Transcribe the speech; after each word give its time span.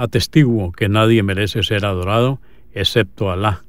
Atestiguo 0.00 0.72
que 0.72 0.88
nadie 0.88 1.22
merece 1.22 1.62
ser 1.62 1.84
adorado 1.84 2.40
excepto 2.72 3.30
Alá, 3.30 3.64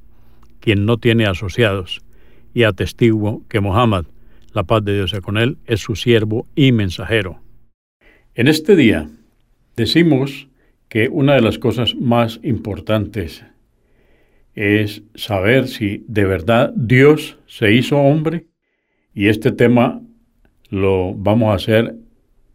quien 0.62 0.86
no 0.86 0.98
tiene 0.98 1.26
asociados, 1.26 2.00
y 2.54 2.64
atestiguo 2.64 3.44
que 3.50 3.60
Mohammed, 3.60 4.06
la 4.54 4.64
paz 4.64 4.86
de 4.86 4.96
Dios 4.96 5.10
sea 5.10 5.20
con 5.20 5.38
él, 5.38 5.58
es 5.66 5.82
su 5.82 5.98
siervo 5.98 6.48
y 6.56 6.72
mensajero. 6.72 7.42
En 8.34 8.48
este 8.48 8.78
día 8.78 9.10
decimos 9.76 10.48
que 10.88 11.10
una 11.10 11.34
de 11.36 11.42
las 11.42 11.60
cosas 11.60 11.96
más 11.96 12.40
importantes 12.44 13.44
es 14.56 15.04
saber 15.16 15.68
si 15.68 16.06
de 16.08 16.24
verdad 16.24 16.72
Dios 16.78 17.40
se 17.46 17.74
hizo 17.74 17.98
hombre 17.98 18.46
y 19.14 19.28
este 19.28 19.52
tema 19.52 20.02
lo 20.70 21.14
vamos 21.14 21.52
a 21.52 21.56
hacer 21.56 21.98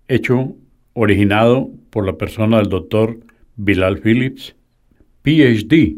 hecho 0.09 0.57
originado 0.95 1.69
por 1.91 2.07
la 2.07 2.17
persona 2.17 2.57
del 2.57 2.71
doctor 2.71 3.19
Bilal 3.57 3.99
Phillips, 3.99 4.55
PhD 5.23 5.97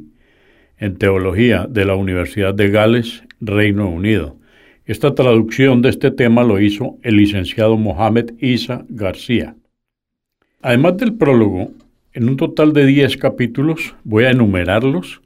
en 0.78 0.96
Teología 0.96 1.66
de 1.68 1.84
la 1.84 1.96
Universidad 1.96 2.54
de 2.54 2.70
Gales, 2.70 3.24
Reino 3.40 3.88
Unido. 3.88 4.36
Esta 4.86 5.14
traducción 5.14 5.82
de 5.82 5.90
este 5.90 6.10
tema 6.10 6.44
lo 6.44 6.60
hizo 6.60 6.96
el 7.02 7.16
licenciado 7.16 7.76
Mohamed 7.76 8.32
Isa 8.38 8.86
García. 8.88 9.56
Además 10.62 10.96
del 10.96 11.14
prólogo, 11.14 11.72
en 12.12 12.28
un 12.28 12.36
total 12.36 12.72
de 12.72 12.86
10 12.86 13.16
capítulos, 13.18 13.94
voy 14.02 14.24
a 14.24 14.30
enumerarlos. 14.30 15.20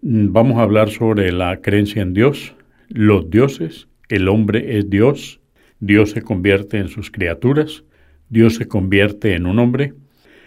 Vamos 0.00 0.58
a 0.58 0.62
hablar 0.62 0.90
sobre 0.90 1.32
la 1.32 1.60
creencia 1.60 2.02
en 2.02 2.14
Dios, 2.14 2.54
los 2.88 3.28
dioses, 3.30 3.88
el 4.08 4.28
hombre 4.28 4.78
es 4.78 4.88
Dios, 4.88 5.40
Dios 5.80 6.12
se 6.12 6.22
convierte 6.22 6.78
en 6.78 6.88
sus 6.88 7.10
criaturas, 7.10 7.84
Dios 8.28 8.54
se 8.54 8.68
convierte 8.68 9.34
en 9.34 9.46
un 9.46 9.58
hombre, 9.58 9.92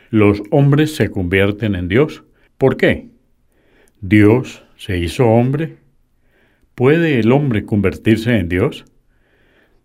los 0.09 0.41
hombres 0.52 0.95
se 0.95 1.11
convierten 1.11 1.75
en 1.75 1.88
Dios. 1.88 2.23
¿Por 2.57 2.77
qué? 2.77 3.09
Dios 4.02 4.63
se 4.77 4.97
hizo 4.97 5.27
hombre. 5.27 5.77
¿Puede 6.75 7.19
el 7.19 7.31
hombre 7.31 7.65
convertirse 7.65 8.37
en 8.37 8.49
Dios? 8.49 8.86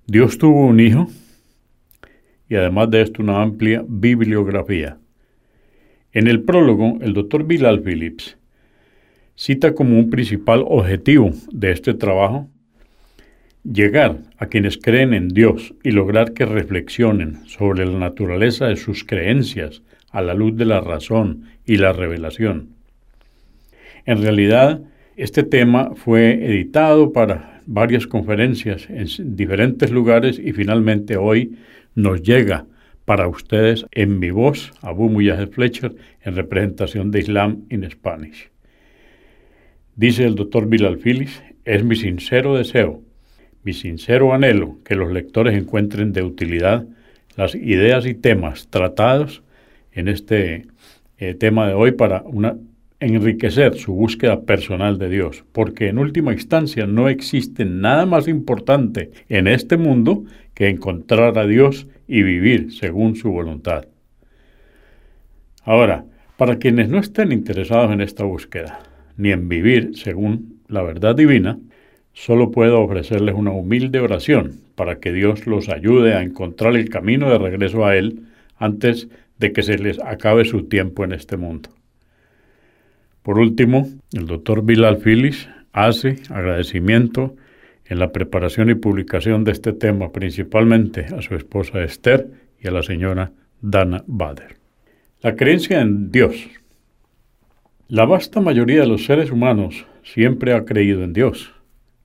Dios 0.06 0.38
tuvo 0.38 0.66
un 0.66 0.80
hijo 0.80 1.08
y 2.48 2.54
además 2.56 2.90
de 2.90 3.02
esto 3.02 3.22
una 3.22 3.42
amplia 3.42 3.84
bibliografía. 3.86 4.98
En 6.12 6.28
el 6.28 6.42
prólogo, 6.42 6.98
el 7.00 7.12
doctor 7.12 7.44
Bilal 7.44 7.82
Phillips 7.82 8.38
cita 9.34 9.74
como 9.74 9.98
un 9.98 10.10
principal 10.10 10.64
objetivo 10.66 11.32
de 11.50 11.72
este 11.72 11.92
trabajo 11.94 12.48
llegar 13.64 14.20
a 14.38 14.46
quienes 14.46 14.78
creen 14.78 15.14
en 15.14 15.28
Dios 15.28 15.74
y 15.82 15.90
lograr 15.90 16.34
que 16.34 16.44
reflexionen 16.44 17.44
sobre 17.46 17.84
la 17.86 17.98
naturaleza 17.98 18.66
de 18.66 18.76
sus 18.76 19.04
creencias 19.04 19.82
a 20.14 20.22
la 20.22 20.32
luz 20.32 20.56
de 20.56 20.64
la 20.64 20.80
razón 20.80 21.42
y 21.66 21.76
la 21.76 21.92
revelación. 21.92 22.69
En 24.06 24.22
realidad, 24.22 24.80
este 25.16 25.42
tema 25.42 25.91
fue 25.97 26.34
editado 26.47 27.12
para 27.12 27.60
varias 27.66 28.06
conferencias 28.06 28.88
en 28.88 29.36
diferentes 29.36 29.91
lugares 29.91 30.38
y 30.38 30.52
finalmente 30.52 31.16
hoy 31.16 31.58
nos 31.97 32.22
llega 32.22 32.66
para 33.04 33.26
ustedes 33.26 33.86
en 33.91 34.20
mi 34.20 34.30
voz, 34.30 34.72
Abu 34.82 35.08
Mujahid 35.10 35.48
Fletcher, 35.48 35.97
en 36.22 36.36
representación 36.36 37.10
de 37.10 37.19
Islam 37.19 37.64
in 37.69 37.91
Spanish. 37.91 38.50
Dice 39.96 40.25
el 40.25 40.36
doctor 40.36 40.69
Bilal 40.69 40.98
Phillips, 40.98 41.42
es 41.64 41.82
mi 41.82 41.96
sincero 41.96 42.56
deseo, 42.56 43.02
mi 43.64 43.72
sincero 43.72 44.32
anhelo 44.32 44.78
que 44.84 44.94
los 44.94 45.10
lectores 45.10 45.58
encuentren 45.58 46.12
de 46.12 46.22
utilidad 46.22 46.86
las 47.36 47.56
ideas 47.56 48.06
y 48.06 48.14
temas 48.14 48.69
tratados 48.69 49.44
en 49.94 50.09
este 50.09 50.66
eh, 51.19 51.34
tema 51.34 51.66
de 51.66 51.75
hoy 51.75 51.93
para 51.93 52.25
enriquecer 53.00 53.77
su 53.77 53.94
búsqueda 53.94 54.43
personal 54.43 54.99
de 54.99 55.09
Dios, 55.09 55.44
porque 55.53 55.88
en 55.88 55.99
última 55.99 56.32
instancia 56.32 56.87
no 56.87 57.09
existe 57.09 57.65
nada 57.65 58.06
más 58.06 58.28
importante 58.28 59.10
en 59.28 59.47
este 59.47 59.77
mundo 59.77 60.25
que 60.55 60.69
encontrar 60.69 61.38
a 61.38 61.47
Dios 61.47 61.87
y 62.06 62.22
vivir 62.22 62.72
según 62.72 63.16
su 63.16 63.31
voluntad. 63.31 63.87
Ahora, 65.65 66.05
para 66.37 66.56
quienes 66.59 66.88
no 66.88 66.99
estén 66.99 67.32
interesados 67.32 67.93
en 67.93 68.00
esta 68.00 68.25
búsqueda, 68.25 68.81
ni 69.16 69.31
en 69.31 69.49
vivir 69.49 69.97
según 69.97 70.61
la 70.69 70.82
verdad 70.82 71.15
divina, 71.15 71.59
solo 72.12 72.50
puedo 72.50 72.81
ofrecerles 72.81 73.34
una 73.34 73.53
humilde 73.53 74.00
oración 74.00 74.61
para 74.75 74.99
que 74.99 75.12
Dios 75.12 75.47
los 75.47 75.69
ayude 75.69 76.15
a 76.15 76.22
encontrar 76.22 76.76
el 76.76 76.88
camino 76.88 77.31
de 77.31 77.38
regreso 77.38 77.84
a 77.84 77.97
Él 77.97 78.22
antes 78.56 79.09
de 79.09 79.15
que 79.38 79.62
se 79.62 79.78
les 79.78 80.00
acabe 80.00 80.44
su 80.44 80.64
tiempo 80.64 81.04
en 81.04 81.12
este 81.12 81.36
mundo. 81.36 81.70
Por 83.22 83.38
último, 83.38 83.88
el 84.12 84.26
doctor 84.26 84.64
Bilal 84.64 84.98
Phillips 84.98 85.48
hace 85.72 86.16
agradecimiento 86.30 87.36
en 87.86 87.98
la 87.98 88.12
preparación 88.12 88.70
y 88.70 88.74
publicación 88.74 89.44
de 89.44 89.52
este 89.52 89.72
tema, 89.72 90.12
principalmente 90.12 91.06
a 91.06 91.20
su 91.22 91.34
esposa 91.34 91.82
Esther 91.82 92.30
y 92.58 92.68
a 92.68 92.70
la 92.70 92.82
señora 92.82 93.32
Dana 93.60 94.04
Bader. 94.06 94.56
La 95.20 95.36
creencia 95.36 95.80
en 95.80 96.10
Dios. 96.10 96.48
La 97.88 98.04
vasta 98.04 98.40
mayoría 98.40 98.80
de 98.80 98.86
los 98.86 99.04
seres 99.04 99.30
humanos 99.30 99.86
siempre 100.02 100.54
ha 100.54 100.64
creído 100.64 101.02
en 101.02 101.12
Dios, 101.12 101.52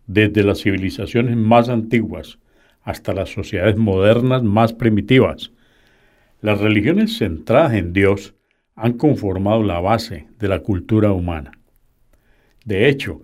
desde 0.08 0.44
las 0.44 0.62
civilizaciones 0.62 1.38
más 1.38 1.70
antiguas 1.70 2.40
hasta 2.82 3.14
las 3.14 3.30
sociedades 3.30 3.78
modernas 3.78 4.42
más 4.44 4.74
primitivas, 4.74 5.52
las 6.42 6.60
religiones 6.60 7.18
centradas 7.18 7.74
en 7.74 7.94
Dios 7.94 8.34
han 8.76 8.94
conformado 8.94 9.64
la 9.64 9.80
base 9.80 10.28
de 10.40 10.48
la 10.48 10.60
cultura 10.60 11.12
humana. 11.12 11.52
De 12.64 12.88
hecho, 12.88 13.22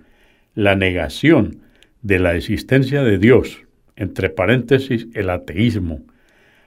la 0.53 0.75
negación 0.75 1.61
de 2.01 2.19
la 2.19 2.35
existencia 2.35 3.03
de 3.03 3.17
Dios, 3.17 3.63
entre 3.95 4.29
paréntesis 4.29 5.07
el 5.13 5.29
ateísmo, 5.29 6.01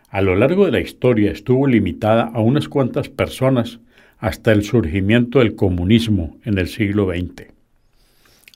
a 0.09 0.23
lo 0.23 0.37
largo 0.37 0.65
de 0.65 0.73
la 0.73 0.81
historia 0.81 1.31
estuvo 1.31 1.67
limitada 1.67 2.23
a 2.23 2.41
unas 2.41 2.69
cuantas 2.69 3.11
personas 3.11 3.81
hasta 4.17 4.53
el 4.53 4.65
surgimiento 4.65 5.41
del 5.41 5.55
comunismo 5.55 6.39
en 6.45 6.59
el 6.59 6.69
siglo 6.69 7.13
XX. 7.13 7.49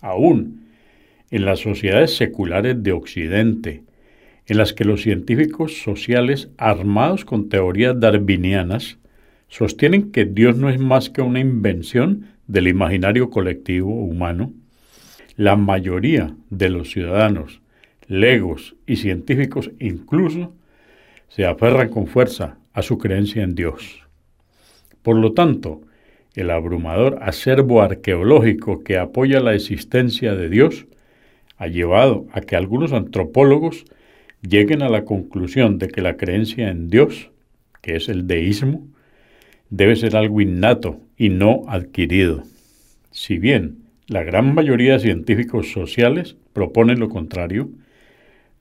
Aún 0.00 0.62
en 1.30 1.44
las 1.44 1.60
sociedades 1.60 2.16
seculares 2.16 2.82
de 2.82 2.92
Occidente, 2.92 3.84
en 4.46 4.58
las 4.58 4.72
que 4.72 4.84
los 4.84 5.02
científicos 5.02 5.82
sociales 5.82 6.50
armados 6.58 7.24
con 7.24 7.48
teorías 7.48 7.98
darwinianas 7.98 8.98
sostienen 9.48 10.12
que 10.12 10.24
Dios 10.24 10.56
no 10.56 10.70
es 10.70 10.78
más 10.80 11.10
que 11.10 11.22
una 11.22 11.40
invención 11.40 12.26
del 12.46 12.68
imaginario 12.68 13.30
colectivo 13.30 13.94
humano, 13.94 14.52
la 15.36 15.56
mayoría 15.56 16.34
de 16.50 16.70
los 16.70 16.90
ciudadanos, 16.90 17.60
legos 18.06 18.76
y 18.86 18.96
científicos 18.96 19.70
incluso 19.78 20.52
se 21.28 21.46
aferran 21.46 21.88
con 21.88 22.06
fuerza 22.06 22.58
a 22.72 22.82
su 22.82 22.98
creencia 22.98 23.42
en 23.42 23.54
Dios. 23.54 24.06
Por 25.02 25.16
lo 25.16 25.32
tanto, 25.32 25.80
el 26.34 26.50
abrumador 26.50 27.18
acervo 27.22 27.82
arqueológico 27.82 28.82
que 28.84 28.98
apoya 28.98 29.40
la 29.40 29.54
existencia 29.54 30.34
de 30.34 30.48
Dios 30.48 30.86
ha 31.56 31.66
llevado 31.66 32.26
a 32.32 32.40
que 32.40 32.56
algunos 32.56 32.92
antropólogos 32.92 33.84
lleguen 34.42 34.82
a 34.82 34.88
la 34.88 35.04
conclusión 35.04 35.78
de 35.78 35.88
que 35.88 36.02
la 36.02 36.16
creencia 36.16 36.68
en 36.70 36.88
Dios, 36.88 37.30
que 37.80 37.96
es 37.96 38.08
el 38.08 38.26
deísmo, 38.26 38.86
debe 39.70 39.96
ser 39.96 40.16
algo 40.16 40.40
innato 40.40 41.00
y 41.16 41.30
no 41.30 41.62
adquirido. 41.68 42.42
Si 43.10 43.38
bien 43.38 43.78
la 44.06 44.22
gran 44.22 44.54
mayoría 44.54 44.94
de 44.94 45.00
científicos 45.00 45.72
sociales 45.72 46.36
proponen 46.52 47.00
lo 47.00 47.08
contrario, 47.08 47.70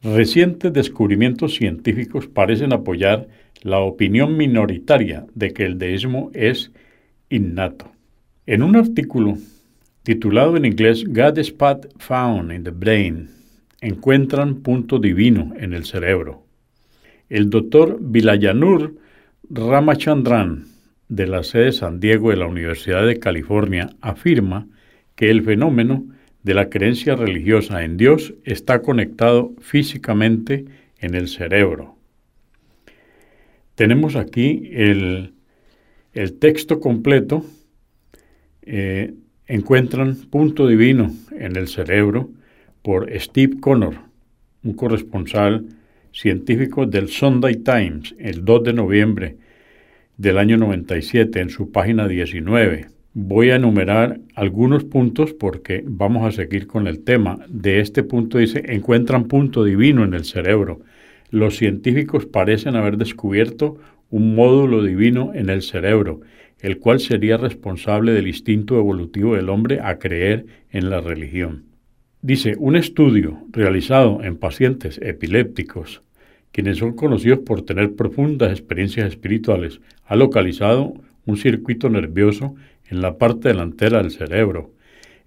recientes 0.01 0.72
descubrimientos 0.72 1.56
científicos 1.56 2.27
parecen 2.27 2.74
apoyar 2.74 3.27
la 3.62 3.80
opinión 3.80 4.38
minoritaria 4.38 5.25
de 5.36 5.51
que 5.51 5.66
el 5.66 5.77
deísmo 5.77 6.31
es 6.34 6.72
innato. 7.30 7.92
En 8.45 8.63
un 8.63 8.75
artículo 8.75 9.38
titulado 10.04 10.57
en 10.57 10.66
inglés 10.66 11.04
God 11.06 11.38
Spot 11.39 11.88
Found 12.00 12.51
in 12.51 12.63
the 12.63 12.72
Brain, 12.72 13.30
encuentran 13.81 14.62
punto 14.62 15.00
divino 15.00 15.54
en 15.57 15.74
el 15.74 15.86
cerebro. 15.86 16.45
El 17.30 17.50
doctor 17.50 17.98
Vilayanur 18.00 18.95
Ramachandran, 19.50 20.66
de 21.10 21.28
la 21.28 21.44
sede 21.44 21.74
San 21.74 22.00
Diego 22.00 22.30
de 22.30 22.38
la 22.38 22.45
Universidad 22.45 23.06
de 23.06 23.19
California, 23.19 23.89
afirma 24.00 24.68
que 25.16 25.30
el 25.30 25.44
fenómeno 25.44 26.06
de 26.44 26.54
la 26.54 26.69
creencia 26.69 27.16
religiosa 27.16 27.83
en 27.83 27.98
Dios 27.98 28.33
está 28.45 28.81
conectado 28.81 29.54
físicamente 29.60 30.66
en 31.00 31.16
el 31.16 31.27
cerebro. 31.27 31.95
Tenemos 33.75 34.16
aquí 34.16 34.69
el, 34.74 35.34
texto 36.39 36.80
completo. 36.80 37.44
Eh, 38.62 39.16
encuentran 39.48 40.16
Punto 40.30 40.68
Divino 40.68 41.12
en 41.31 41.56
el 41.56 41.68
Cerebro 41.68 42.30
por 42.81 43.10
Steve 43.19 43.60
Connor, 43.60 43.95
un 44.63 44.74
corresponsal 44.74 45.66
científico 46.12 46.86
del 46.86 47.10
Sunday 47.10 47.56
Times, 47.56 48.16
el 48.19 48.44
2 48.44 48.63
de 48.63 48.74
noviembre 48.74 49.38
del 50.18 50.38
año 50.38 50.57
97, 50.57 51.39
en 51.39 51.50
su 51.50 51.72
página 51.72 52.07
19. 52.07 52.88
Voy 53.13 53.50
a 53.50 53.56
enumerar 53.56 54.19
algunos 54.36 54.83
puntos 54.83 55.33
porque 55.33 55.83
vamos 55.86 56.25
a 56.25 56.31
seguir 56.31 56.68
con 56.68 56.88
el 56.88 57.04
tema. 57.04 57.39
De 57.50 57.80
este 57.80 58.04
punto 58.04 58.38
dice, 58.38 58.63
encuentran 58.68 59.25
punto 59.27 59.63
divino 59.63 60.04
en 60.04 60.13
el 60.13 60.25
cerebro. 60.25 60.81
Los 61.30 61.57
científicos 61.57 62.25
parecen 62.25 62.75
haber 62.75 62.98
descubierto 62.98 63.77
un 64.10 64.36
módulo 64.36 64.84
divino 64.84 65.31
en 65.34 65.50
el 65.50 65.62
cerebro, 65.62 66.22
el 66.60 66.80
cual 66.80 67.00
sería 67.00 67.38
responsable 67.38 68.12
del 68.12 68.27
instinto 68.27 68.77
evolutivo 68.77 69.36
del 69.36 69.50
hombre 69.50 69.80
a 69.81 69.98
creer 69.98 70.45
en 70.72 70.89
la 70.89 71.01
religión. 71.01 71.70
Dice, 72.23 72.53
un 72.59 72.75
estudio 72.75 73.39
realizado 73.51 74.23
en 74.23 74.38
pacientes 74.38 75.00
epilépticos, 75.01 76.03
quienes 76.51 76.77
son 76.77 76.94
conocidos 76.94 77.39
por 77.39 77.63
tener 77.63 77.95
profundas 77.95 78.51
experiencias 78.51 79.07
espirituales, 79.07 79.81
ha 80.06 80.15
localizado 80.15 80.94
un 81.25 81.38
circuito 81.38 81.89
nervioso 81.89 82.53
en 82.91 83.01
la 83.01 83.18
parte 83.18 83.47
delantera 83.47 84.03
del 84.03 84.12
cerebro, 84.12 84.69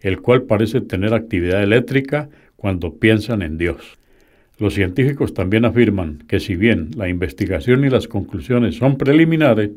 el 0.03 0.21
cual 0.21 0.43
parece 0.43 0.83
tener 0.83 1.15
actividad 1.15 1.65
eléctrica 1.65 2.29
cuando 2.55 2.95
piensan 2.95 3.43
en 3.43 3.59
Dios. 3.59 3.99
Los 4.61 4.75
científicos 4.75 5.35
también 5.35 5.65
afirman 5.65 6.19
que 6.29 6.39
si 6.39 6.55
bien 6.55 6.91
la 6.97 7.09
investigación 7.09 7.85
y 7.85 7.91
las 7.91 8.07
conclusiones 8.07 8.77
son 8.77 8.99
preliminares, 8.99 9.73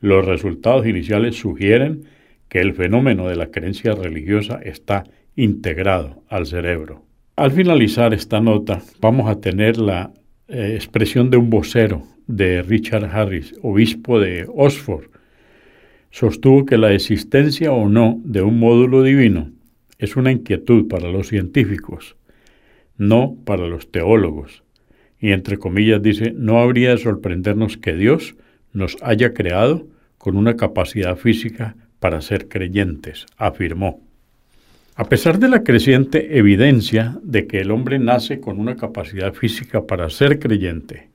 los 0.00 0.24
resultados 0.24 0.86
iniciales 0.86 1.36
sugieren 1.36 2.04
que 2.48 2.60
el 2.60 2.72
fenómeno 2.72 3.28
de 3.28 3.36
la 3.36 3.50
creencia 3.50 3.94
religiosa 3.94 4.60
está 4.62 5.04
integrado 5.36 6.22
al 6.28 6.46
cerebro. 6.46 7.04
Al 7.36 7.50
finalizar 7.50 8.14
esta 8.14 8.40
nota, 8.40 8.82
vamos 9.00 9.28
a 9.28 9.40
tener 9.40 9.76
la 9.76 10.12
eh, 10.48 10.72
expresión 10.74 11.30
de 11.30 11.36
un 11.36 11.50
vocero 11.50 12.02
de 12.26 12.62
Richard 12.62 13.04
Harris, 13.04 13.54
obispo 13.62 14.20
de 14.20 14.46
Oxford. 14.54 15.06
Sostuvo 16.10 16.64
que 16.64 16.78
la 16.78 16.92
existencia 16.92 17.72
o 17.72 17.88
no 17.88 18.20
de 18.24 18.42
un 18.42 18.58
módulo 18.58 19.02
divino 19.02 19.50
es 19.98 20.16
una 20.16 20.30
inquietud 20.30 20.86
para 20.86 21.10
los 21.10 21.28
científicos, 21.28 22.16
no 22.96 23.36
para 23.44 23.66
los 23.66 23.90
teólogos. 23.90 24.62
Y 25.18 25.32
entre 25.32 25.58
comillas 25.58 26.02
dice, 26.02 26.32
no 26.36 26.60
habría 26.60 26.90
de 26.90 26.98
sorprendernos 26.98 27.78
que 27.78 27.94
Dios 27.94 28.36
nos 28.72 28.96
haya 29.02 29.32
creado 29.32 29.86
con 30.18 30.36
una 30.36 30.56
capacidad 30.56 31.16
física 31.16 31.76
para 31.98 32.20
ser 32.20 32.48
creyentes, 32.48 33.26
afirmó. 33.36 34.00
A 34.96 35.06
pesar 35.08 35.40
de 35.40 35.48
la 35.48 35.64
creciente 35.64 36.38
evidencia 36.38 37.18
de 37.24 37.48
que 37.48 37.60
el 37.60 37.72
hombre 37.72 37.98
nace 37.98 38.38
con 38.38 38.60
una 38.60 38.76
capacidad 38.76 39.34
física 39.34 39.88
para 39.88 40.08
ser 40.08 40.38
creyente, 40.38 41.08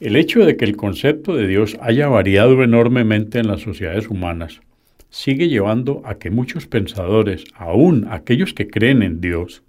el 0.00 0.16
hecho 0.16 0.46
de 0.46 0.56
que 0.56 0.64
el 0.64 0.74
concepto 0.74 1.36
de 1.36 1.46
Dios 1.46 1.76
haya 1.82 2.08
variado 2.08 2.62
enormemente 2.64 3.40
en 3.40 3.48
las 3.48 3.60
sociedades 3.60 4.08
humanas 4.08 4.62
sigue 5.10 5.50
llevando 5.50 6.00
a 6.06 6.14
que 6.14 6.30
muchos 6.30 6.66
pensadores, 6.66 7.44
aún 7.54 8.06
aquellos 8.10 8.54
que 8.54 8.68
creen 8.68 9.02
en 9.02 9.20
Dios, 9.20 9.62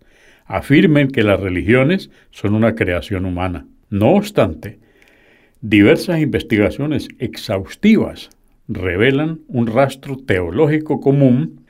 afirmen 0.46 1.10
que 1.10 1.24
las 1.24 1.42
religiones 1.42 2.10
son 2.32 2.56
una 2.56 2.76
creación 2.76 3.26
humana. 3.26 3.66
No 3.90 4.12
obstante, 4.14 4.80
diversas 5.60 6.22
investigaciones 6.22 7.10
exhaustivas 7.20 8.30
revelan 8.70 9.42
un 9.50 9.68
rastro 9.68 10.16
teológico 10.16 11.02
común 11.02 11.66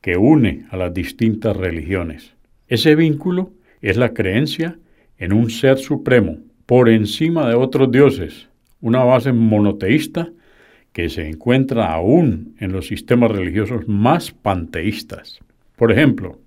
que 0.00 0.16
une 0.16 0.66
a 0.70 0.76
las 0.76 0.94
distintas 0.94 1.56
religiones. 1.56 2.34
Ese 2.68 2.94
vínculo 2.94 3.52
es 3.82 3.96
la 3.96 4.12
creencia 4.14 4.78
en 5.18 5.32
un 5.32 5.50
ser 5.50 5.78
supremo 5.78 6.38
por 6.66 6.88
encima 6.88 7.48
de 7.48 7.54
otros 7.54 7.90
dioses, 7.90 8.48
una 8.80 9.04
base 9.04 9.32
monoteísta 9.32 10.30
que 10.92 11.08
se 11.08 11.28
encuentra 11.28 11.92
aún 11.92 12.54
en 12.58 12.72
los 12.72 12.86
sistemas 12.86 13.30
religiosos 13.30 13.86
más 13.88 14.32
panteístas. 14.32 15.40
Por 15.76 15.92
ejemplo, 15.92 16.38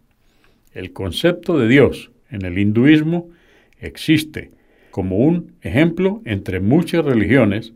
el 0.74 0.92
concepto 0.92 1.58
de 1.58 1.68
Dios 1.68 2.12
en 2.30 2.46
el 2.46 2.58
hinduismo 2.58 3.30
existe 3.80 4.52
como 4.92 5.18
un 5.18 5.54
ejemplo 5.62 6.22
entre 6.26 6.60
muchas 6.60 7.06
religiones, 7.06 7.74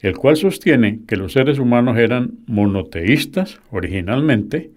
el 0.00 0.16
cual 0.16 0.36
sostiene 0.36 1.00
que 1.06 1.16
los 1.16 1.32
seres 1.32 1.58
humanos 1.58 1.98
eran 1.98 2.38
monoteístas 2.46 3.60
originalmente 3.70 4.70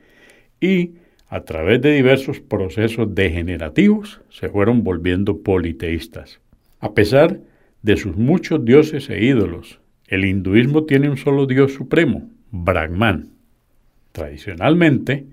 y 0.63 0.93
a 1.27 1.41
través 1.41 1.81
de 1.81 1.93
diversos 1.93 2.39
procesos 2.39 3.13
degenerativos 3.13 4.21
se 4.29 4.47
fueron 4.47 4.85
volviendo 4.85 5.41
politeístas. 5.41 6.39
A 6.79 6.93
pesar 6.93 7.41
de 7.81 7.97
sus 7.97 8.15
muchos 8.15 8.63
dioses 8.63 9.09
e 9.09 9.25
ídolos, 9.25 9.81
el 10.07 10.23
hinduismo 10.23 10.85
tiene 10.85 11.09
un 11.09 11.17
solo 11.17 11.47
dios 11.47 11.73
supremo, 11.73 12.29
Brahman. 12.51 13.31
Tradicionalmente, 14.13 15.25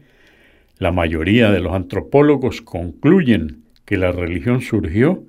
la 0.79 0.91
mayoría 0.91 1.53
de 1.53 1.61
los 1.61 1.75
antropólogos 1.75 2.61
concluyen 2.61 3.63
que 3.85 3.99
la 3.99 4.11
religión 4.11 4.63
surgió 4.63 5.23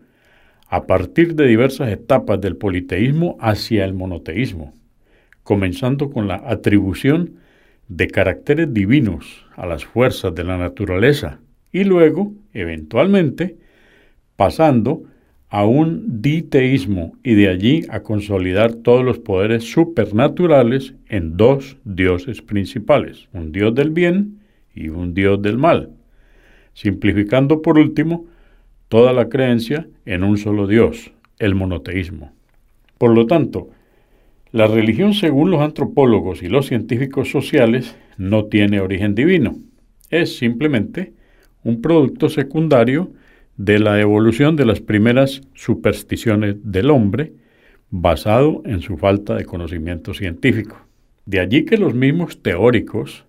a 0.68 0.88
partir 0.88 1.36
de 1.36 1.46
diversas 1.46 1.90
etapas 1.90 2.42
del 2.42 2.58
politeísmo 2.58 3.38
hacia 3.40 3.86
el 3.86 3.94
monoteísmo, 3.94 4.74
comenzando 5.44 6.10
con 6.10 6.28
la 6.28 6.42
atribución 6.44 7.41
de 7.92 8.08
caracteres 8.08 8.74
divinos 8.74 9.46
a 9.58 9.66
las 9.66 9.84
fuerzas 9.84 10.34
de 10.34 10.46
la 10.46 10.58
naturaleza 10.58 11.40
y 11.74 11.84
luego, 11.84 12.32
eventualmente, 12.54 13.58
pasando 14.38 15.04
a 15.50 15.66
un 15.66 16.22
diteísmo 16.22 17.18
y 17.22 17.36
de 17.36 17.50
allí 17.50 17.86
a 17.90 18.00
consolidar 18.00 18.76
todos 18.76 19.04
los 19.04 19.20
poderes 19.20 19.70
supernaturales 19.70 20.94
en 21.10 21.36
dos 21.36 21.76
dioses 21.84 22.42
principales, 22.42 23.28
un 23.34 23.52
dios 23.52 23.76
del 23.76 23.90
bien 23.90 24.40
y 24.74 24.88
un 24.88 25.14
dios 25.14 25.42
del 25.42 25.58
mal, 25.58 25.90
simplificando 26.74 27.62
por 27.62 27.78
último 27.78 28.26
toda 28.88 29.12
la 29.12 29.28
creencia 29.28 29.86
en 30.06 30.24
un 30.24 30.38
solo 30.38 30.66
dios, 30.66 31.12
el 31.40 31.56
monoteísmo. 31.56 32.32
Por 32.98 33.14
lo 33.14 33.28
tanto, 33.28 33.70
la 34.52 34.68
religión, 34.68 35.14
según 35.14 35.50
los 35.50 35.62
antropólogos 35.62 36.44
y 36.44 36.50
los 36.50 36.68
científicos 36.68 37.30
sociales, 37.30 37.96
no 38.18 38.46
tiene 38.46 38.82
origen 38.82 39.16
divino. 39.16 39.56
Es 40.10 40.38
simplemente 40.38 41.14
un 41.64 41.82
producto 41.82 42.28
secundario 42.28 43.12
de 43.56 43.80
la 43.80 44.00
evolución 44.00 44.56
de 44.56 44.66
las 44.66 44.82
primeras 44.82 45.42
supersticiones 45.54 46.58
del 46.64 46.90
hombre, 46.90 47.34
basado 47.90 48.62
en 48.66 48.82
su 48.82 48.98
falta 48.98 49.36
de 49.36 49.46
conocimiento 49.46 50.14
científico. 50.14 50.78
De 51.26 51.40
allí 51.40 51.66
que 51.66 51.78
los 51.78 51.94
mismos 51.94 52.42
teóricos 52.42 53.26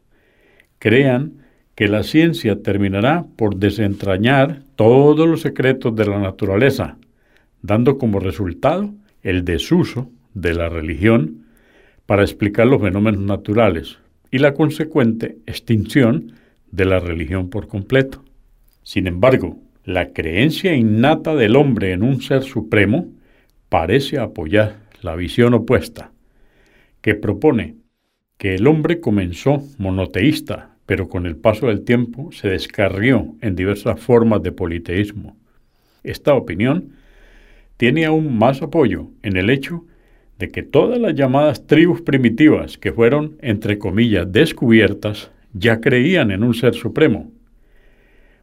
crean 0.78 1.34
que 1.74 1.88
la 1.88 2.02
ciencia 2.02 2.62
terminará 2.62 3.26
por 3.36 3.56
desentrañar 3.56 4.62
todos 4.76 5.28
los 5.28 5.40
secretos 5.40 5.94
de 5.94 6.06
la 6.06 6.18
naturaleza, 6.18 6.96
dando 7.60 7.98
como 7.98 8.18
resultado 8.18 8.92
el 9.22 9.44
desuso 9.44 10.10
de 10.34 10.54
la 10.54 10.68
religión 10.68 11.46
para 12.06 12.22
explicar 12.22 12.66
los 12.66 12.80
fenómenos 12.80 13.22
naturales 13.22 13.98
y 14.30 14.38
la 14.38 14.54
consecuente 14.54 15.38
extinción 15.46 16.32
de 16.70 16.84
la 16.84 17.00
religión 17.00 17.50
por 17.50 17.68
completo. 17.68 18.24
Sin 18.82 19.06
embargo, 19.06 19.58
la 19.84 20.12
creencia 20.12 20.74
innata 20.74 21.34
del 21.34 21.56
hombre 21.56 21.92
en 21.92 22.02
un 22.02 22.22
ser 22.22 22.42
supremo 22.42 23.12
parece 23.68 24.18
apoyar 24.18 24.80
la 25.00 25.16
visión 25.16 25.54
opuesta, 25.54 26.12
que 27.00 27.14
propone 27.14 27.76
que 28.38 28.54
el 28.54 28.66
hombre 28.66 29.00
comenzó 29.00 29.62
monoteísta 29.78 30.72
pero 30.86 31.08
con 31.08 31.26
el 31.26 31.36
paso 31.36 31.68
del 31.68 31.84
tiempo 31.84 32.32
se 32.32 32.48
descarrió 32.48 33.34
en 33.40 33.56
diversas 33.56 34.00
formas 34.00 34.42
de 34.42 34.52
politeísmo. 34.52 35.36
Esta 36.02 36.34
opinión 36.34 36.92
tiene 37.76 38.04
aún 38.04 38.36
más 38.36 38.62
apoyo 38.62 39.08
en 39.22 39.36
el 39.36 39.50
hecho 39.50 39.86
de 40.42 40.50
que 40.50 40.64
todas 40.64 40.99
las 40.99 41.14
llamadas 41.14 41.68
tribus 41.68 42.00
primitivas 42.00 42.76
que 42.76 42.92
fueron, 42.92 43.37
entre 43.42 43.78
comillas, 43.78 44.32
descubiertas, 44.32 45.30
ya 45.52 45.80
creían 45.80 46.32
en 46.32 46.42
un 46.42 46.52
ser 46.52 46.75
supremo. 46.75 47.30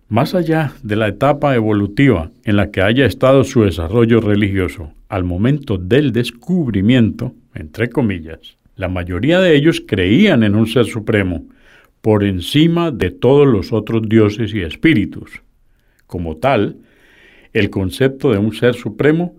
Más 0.08 0.34
allá 0.34 0.72
de 0.82 0.96
la 0.96 1.10
etapa 1.10 1.53
evolutiva 1.56 2.32
en 2.46 2.56
la 2.56 2.72
que 2.72 2.82
haya 2.82 3.06
estado 3.06 3.44
su 3.44 3.63
desarrollo 3.63 4.22
religioso 4.22 4.94
al 5.10 5.25
momento 5.25 5.77
del 5.77 6.13
descubrimiento, 6.13 7.34
entre 7.53 7.89
comillas, 7.89 8.56
la 8.77 8.88
mayoría 8.88 9.41
de 9.41 9.58
ellos 9.58 9.84
creían 9.86 10.44
en 10.44 10.56
un 10.56 10.68
ser 10.68 10.86
supremo, 10.86 11.48
por 12.00 12.24
encima 12.24 12.91
de 12.91 13.12
todos 13.12 13.46
los 13.46 13.74
otros 13.74 14.08
dioses 14.08 14.53
y 14.53 14.62
espíritus. 14.62 15.41
Como 16.08 16.38
tal, 16.38 16.77
el 17.51 17.70
concepto 17.70 18.32
de 18.32 18.38
un 18.38 18.53
ser 18.53 18.74
supremo 18.75 19.36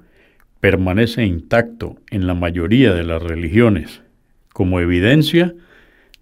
permanece 0.61 1.25
intacto 1.25 1.97
en 2.11 2.27
la 2.27 2.35
mayoría 2.35 2.95
de 2.95 3.03
las 3.03 3.23
religiones, 3.23 4.03
como 4.53 4.81
evidencia 4.81 5.55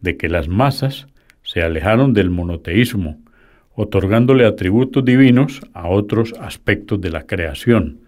de 0.01 0.17
que 0.17 0.29
las 0.29 0.49
masas 0.49 1.09
se 1.43 1.63
alejaron 1.63 2.15
del 2.15 2.31
monoteísmo, 2.31 3.19
otorgándole 3.75 4.45
atributos 4.45 5.05
divinos 5.05 5.61
a 5.73 5.89
otros 5.89 6.35
aspectos 6.41 7.01
de 7.01 7.11
la 7.11 7.27
creación, 7.27 8.01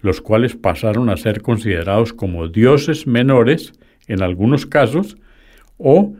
los 0.00 0.20
cuales 0.20 0.56
pasaron 0.56 1.08
a 1.08 1.16
ser 1.16 1.42
considerados 1.42 2.12
como 2.12 2.48
dioses 2.48 3.06
menores 3.06 3.72
en 4.08 4.22
algunos 4.22 4.66
casos 4.66 5.16
o 5.78 6.14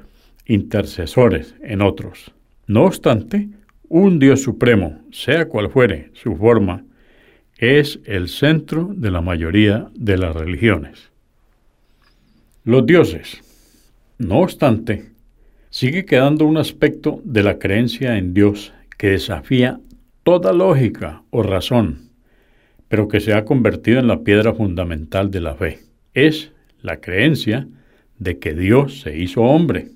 intercesores 0.47 1.55
en 1.63 1.83
otros. 1.83 2.33
No 2.67 2.85
obstante, 2.85 3.49
un 3.89 4.19
Dios 4.19 4.43
supremo, 4.43 5.01
sea 5.11 5.49
cual 5.49 5.69
fuere 5.69 6.11
su 6.15 6.37
forma, 6.37 6.85
es 7.63 8.01
el 8.07 8.29
centro 8.29 8.93
de 8.93 9.13
la 9.13 9.21
mayoría 9.21 9.89
de 9.95 10.19
las 10.19 10.35
religiones. 10.35 11.13
Los 12.65 12.85
dioses, 12.85 13.41
no 14.19 14.41
obstante, 14.41 15.13
sigue 15.71 16.05
quedando 16.05 16.45
un 16.45 16.57
aspecto 16.57 17.21
de 17.23 17.45
la 17.45 17.61
creencia 17.61 18.19
en 18.19 18.35
Dios 18.35 18.73
que 18.99 19.11
desafía 19.11 19.79
toda 20.25 20.53
lógica 20.53 21.23
o 21.31 21.45
razón, 21.45 22.11
pero 22.89 23.07
que 23.07 23.21
se 23.21 23.33
ha 23.33 23.45
convertido 23.45 24.01
en 24.01 24.09
la 24.09 24.25
piedra 24.25 24.55
fundamental 24.55 25.31
de 25.31 25.41
la 25.41 25.55
fe. 25.55 25.79
Es 26.15 26.51
la 26.81 26.97
creencia 26.97 27.69
de 28.19 28.41
que 28.41 28.55
Dios 28.55 29.03
se 29.03 29.17
hizo 29.17 29.43
hombre. 29.43 29.91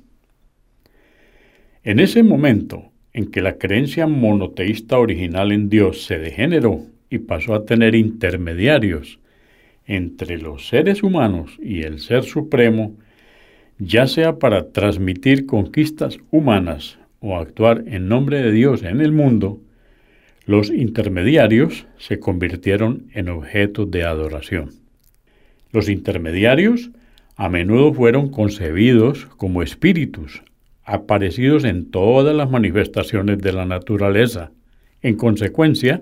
En 1.82 1.98
ese 1.98 2.22
momento 2.22 2.92
en 3.12 3.26
que 3.26 3.40
la 3.40 3.58
creencia 3.58 4.06
monoteísta 4.06 5.00
original 5.00 5.50
en 5.50 5.68
Dios 5.68 6.04
se 6.04 6.18
degeneró 6.18 6.86
y 7.10 7.18
pasó 7.18 7.54
a 7.54 7.64
tener 7.64 7.94
intermediarios 7.94 9.18
entre 9.86 10.38
los 10.38 10.68
seres 10.68 11.02
humanos 11.02 11.58
y 11.62 11.82
el 11.82 12.00
Ser 12.00 12.24
Supremo, 12.24 12.96
ya 13.78 14.06
sea 14.06 14.38
para 14.38 14.72
transmitir 14.72 15.46
conquistas 15.46 16.18
humanas 16.30 16.98
o 17.20 17.36
actuar 17.36 17.84
en 17.86 18.08
nombre 18.08 18.42
de 18.42 18.52
Dios 18.52 18.82
en 18.82 19.00
el 19.00 19.12
mundo, 19.12 19.60
los 20.46 20.70
intermediarios 20.70 21.86
se 21.98 22.20
convirtieron 22.20 23.06
en 23.12 23.28
objetos 23.28 23.90
de 23.90 24.04
adoración. 24.04 24.70
Los 25.72 25.88
intermediarios 25.88 26.90
a 27.36 27.48
menudo 27.48 27.92
fueron 27.92 28.30
concebidos 28.30 29.26
como 29.36 29.62
espíritus, 29.62 30.42
aparecidos 30.84 31.64
en 31.64 31.90
todas 31.90 32.34
las 32.34 32.50
manifestaciones 32.50 33.38
de 33.38 33.52
la 33.52 33.66
naturaleza. 33.66 34.52
En 35.02 35.16
consecuencia, 35.16 36.00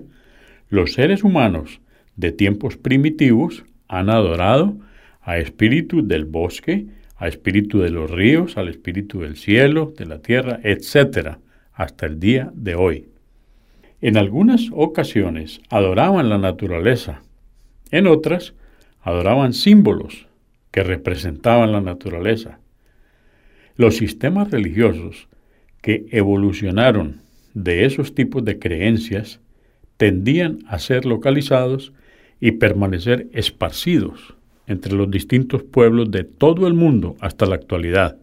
los 0.69 0.93
seres 0.93 1.23
humanos 1.23 1.81
de 2.15 2.31
tiempos 2.31 2.77
primitivos 2.77 3.65
han 3.87 4.09
adorado 4.09 4.77
a 5.21 5.37
espíritus 5.37 6.07
del 6.07 6.25
bosque, 6.25 6.87
a 7.17 7.27
espíritu 7.27 7.79
de 7.79 7.89
los 7.89 8.09
ríos, 8.09 8.57
al 8.57 8.67
espíritu 8.67 9.21
del 9.21 9.37
cielo, 9.37 9.93
de 9.97 10.05
la 10.05 10.19
tierra, 10.19 10.59
etc., 10.63 11.37
hasta 11.73 12.05
el 12.05 12.19
día 12.19 12.51
de 12.53 12.75
hoy. 12.75 13.09
En 14.01 14.17
algunas 14.17 14.69
ocasiones 14.71 15.61
adoraban 15.69 16.29
la 16.29 16.37
naturaleza, 16.37 17.21
en 17.91 18.07
otras 18.07 18.53
adoraban 19.01 19.53
símbolos, 19.53 20.27
que 20.71 20.83
representaban 20.83 21.71
la 21.71 21.79
naturaleza. 21.79 22.59
Los 23.77 23.95
sistemas 23.95 24.51
religiosos 24.51 25.29
que 25.81 26.05
evolucionaron 26.11 27.21
de 27.53 27.85
esos 27.85 28.13
tipos 28.13 28.43
de 28.43 28.59
creencias 28.59 29.39
tendían 29.97 30.59
a 30.67 30.79
ser 30.79 31.05
localizados 31.05 31.93
y 32.39 32.51
permanecer 32.51 33.27
esparcidos 33.33 34.35
entre 34.67 34.93
los 34.93 35.09
distintos 35.09 35.63
pueblos 35.63 36.11
de 36.11 36.23
todo 36.23 36.67
el 36.67 36.73
mundo 36.73 37.15
hasta 37.19 37.45
la 37.45 37.55
actualidad. 37.55 38.17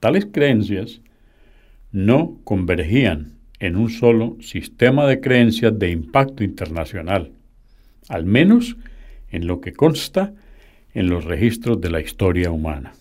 Tales 0.00 0.26
creencias 0.26 1.00
no 1.92 2.38
convergían 2.44 3.32
en 3.58 3.76
un 3.76 3.90
solo 3.90 4.36
sistema 4.40 5.06
de 5.06 5.20
creencias 5.20 5.78
de 5.78 5.90
impacto 5.90 6.44
internacional, 6.44 7.32
al 8.08 8.24
menos 8.24 8.76
en 9.30 9.46
lo 9.46 9.60
que 9.60 9.72
consta 9.72 10.34
en 10.94 11.08
los 11.08 11.24
registros 11.24 11.80
de 11.80 11.90
la 11.90 12.00
historia 12.00 12.50
humana. 12.50 12.92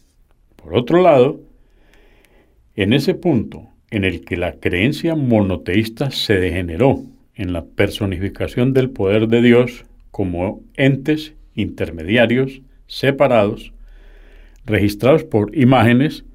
Por 0.55 0.75
otro 0.75 1.01
lado, 1.01 1.41
en 2.75 2.93
ese 2.93 3.13
punto 3.13 3.69
en 3.91 4.03
el 4.03 4.25
que 4.25 4.35
la 4.35 4.53
creencia 4.59 5.15
monoteísta 5.15 6.12
se 6.12 6.39
degeneró 6.39 7.03
en 7.36 7.54
la 7.54 7.65
personificación 7.65 8.74
del 8.74 8.89
poder 8.89 9.27
de 9.27 9.42
Dios 9.42 9.86
como 10.12 10.63
entes 10.75 11.34
intermediarios 11.54 12.62
separados, 12.88 13.74
registrados 14.65 15.24
por 15.24 15.56
imágenes, 15.56 16.25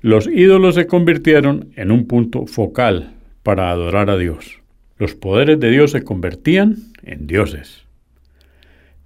los 0.00 0.28
ídolos 0.28 0.76
se 0.76 0.86
convirtieron 0.86 1.70
en 1.76 1.90
un 1.90 2.06
punto 2.06 2.46
focal 2.46 3.14
para 3.42 3.70
adorar 3.70 4.10
a 4.10 4.16
Dios. 4.16 4.60
Los 4.96 5.14
poderes 5.14 5.58
de 5.58 5.70
Dios 5.70 5.90
se 5.92 6.02
convertían 6.02 6.76
en 7.02 7.26
dioses. 7.26 7.84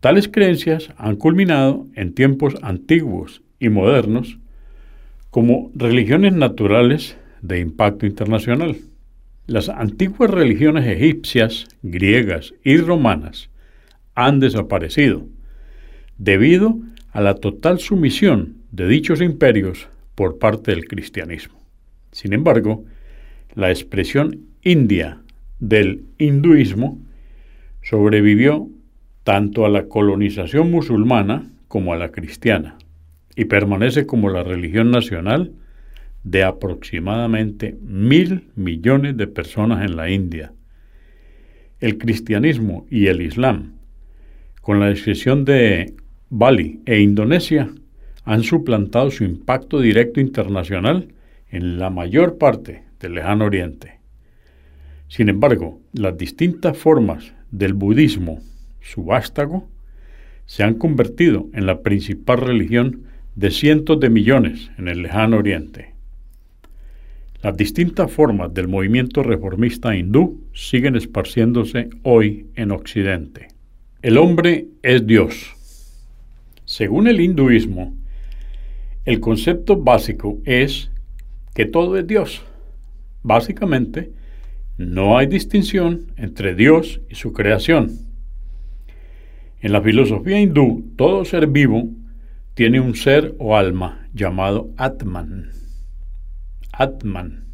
Tales 0.01 0.29
creencias 0.29 0.93
han 0.97 1.17
culminado 1.17 1.87
en 1.95 2.15
tiempos 2.15 2.57
antiguos 2.63 3.43
y 3.61 3.69
modernos 3.69 4.39
como 5.31 5.71
religiones 5.75 6.35
naturales 6.35 7.17
de 7.41 7.61
impacto 7.61 8.05
internacional. 8.05 8.77
Las 9.53 9.69
antiguas 9.69 10.31
religiones 10.31 10.87
egipcias, 10.87 11.67
griegas 11.83 12.55
y 12.65 12.79
romanas 12.79 13.51
han 14.15 14.41
desaparecido 14.41 15.27
debido 16.17 16.79
a 17.11 17.21
la 17.21 17.35
total 17.35 17.79
sumisión 17.79 18.57
de 18.71 18.89
dichos 18.89 19.21
imperios 19.21 19.91
por 20.15 20.39
parte 20.39 20.71
del 20.71 20.87
cristianismo. 20.87 21.61
Sin 22.13 22.33
embargo, 22.33 22.87
la 23.55 23.69
expresión 23.69 24.41
india 24.63 25.21
del 25.59 26.07
hinduismo 26.17 26.99
sobrevivió 27.83 28.71
tanto 29.23 29.67
a 29.67 29.69
la 29.69 29.87
colonización 29.87 30.71
musulmana 30.71 31.51
como 31.69 31.93
a 31.93 31.99
la 31.99 32.11
cristiana, 32.11 32.79
y 33.37 33.45
permanece 33.45 34.07
como 34.07 34.31
la 34.31 34.45
religión 34.45 34.91
nacional 34.91 35.53
de 36.25 36.45
aproximadamente 36.45 37.77
mil 37.83 38.49
millones 38.55 39.17
de 39.17 39.27
personas 39.27 39.85
en 39.85 39.97
la 39.97 40.11
India. 40.11 40.53
El 41.81 41.99
cristianismo 41.99 42.87
y 42.91 43.07
el 43.07 43.23
islam, 43.23 43.75
con 44.61 44.79
la 44.79 44.91
excepción 44.91 45.45
de 45.45 45.95
Bali 46.31 46.81
e 46.87 47.01
Indonesia, 47.01 47.71
han 48.25 48.45
suplantado 48.45 49.11
su 49.11 49.25
impacto 49.25 49.81
directo 49.81 50.21
internacional 50.21 51.09
en 51.49 51.79
la 51.79 51.91
mayor 51.91 52.39
parte 52.39 52.85
del 53.01 53.15
lejano 53.15 53.47
oriente. 53.47 53.99
Sin 55.09 55.29
embargo, 55.29 55.81
las 55.93 56.17
distintas 56.17 56.79
formas 56.79 57.35
del 57.51 57.75
budismo 57.75 58.41
su 58.83 59.05
vástago, 59.05 59.69
se 60.45 60.65
han 60.65 60.75
convertido 60.75 61.49
en 61.55 61.67
la 61.67 61.81
principal 61.83 62.39
religión 62.39 63.05
de 63.37 63.51
cientos 63.51 63.99
de 64.01 64.11
millones 64.11 64.71
en 64.77 64.89
el 64.89 65.03
lejano 65.03 65.39
oriente. 65.39 65.92
Las 67.43 67.57
distintas 67.57 68.09
formas 68.13 68.55
del 68.55 68.69
movimiento 68.69 69.25
reformista 69.25 69.97
hindú 69.97 70.45
siguen 70.55 70.95
esparciéndose 70.95 71.91
hoy 72.05 72.47
en 72.55 72.71
Occidente. 72.71 73.49
El 74.01 74.17
hombre 74.17 74.69
es 74.81 75.05
Dios. 75.05 75.53
Según 76.65 77.09
el 77.09 77.21
hinduismo, 77.21 77.97
el 79.05 79.19
concepto 79.19 79.77
básico 79.77 80.39
es 80.45 80.93
que 81.53 81.65
todo 81.65 81.99
es 81.99 82.07
Dios. 82.07 82.45
Básicamente, 83.25 84.13
no 84.79 85.19
hay 85.19 85.27
distinción 85.27 86.13
entre 86.17 86.55
Dios 86.55 87.01
y 87.11 87.17
su 87.17 87.33
creación. 87.33 87.91
En 89.61 89.73
la 89.73 89.83
filosofía 89.83 90.41
hindú, 90.41 90.93
todo 90.95 91.25
ser 91.25 91.49
vivo 91.49 91.89
tiene 92.55 92.79
un 92.79 92.95
ser 92.95 93.35
o 93.41 93.57
alma 93.57 94.07
llamado 94.15 94.71
Atman. 94.77 95.62
Atman. 96.73 97.45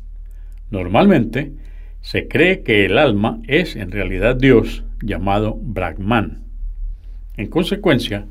Normalmente 0.71 1.53
se 2.01 2.29
cree 2.29 2.63
que 2.63 2.85
el 2.85 2.99
alma 2.99 3.41
es 3.47 3.77
en 3.77 3.91
realidad 3.91 4.37
Dios 4.37 4.85
llamado 5.03 5.59
Brahman. 5.61 6.45
En 7.37 7.49
consecuencia, 7.49 8.27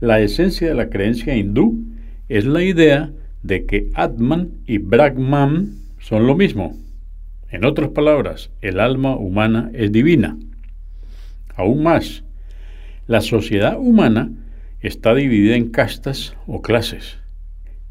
la 0.00 0.20
esencia 0.20 0.68
de 0.68 0.74
la 0.74 0.90
creencia 0.90 1.34
hindú 1.34 1.84
es 2.28 2.44
la 2.44 2.62
idea 2.62 3.10
de 3.42 3.66
que 3.66 3.90
Atman 3.94 4.50
y 4.66 4.78
Brahman 4.78 5.76
son 5.98 6.26
lo 6.26 6.36
mismo. 6.36 6.76
En 7.50 7.64
otras 7.64 7.90
palabras, 7.90 8.50
el 8.60 8.78
alma 8.78 9.16
humana 9.16 9.70
es 9.72 9.90
divina. 9.90 10.36
Aún 11.56 11.82
más, 11.82 12.24
la 13.06 13.20
sociedad 13.20 13.78
humana 13.78 14.30
está 14.80 15.14
dividida 15.14 15.56
en 15.56 15.70
castas 15.70 16.36
o 16.46 16.62
clases, 16.62 17.18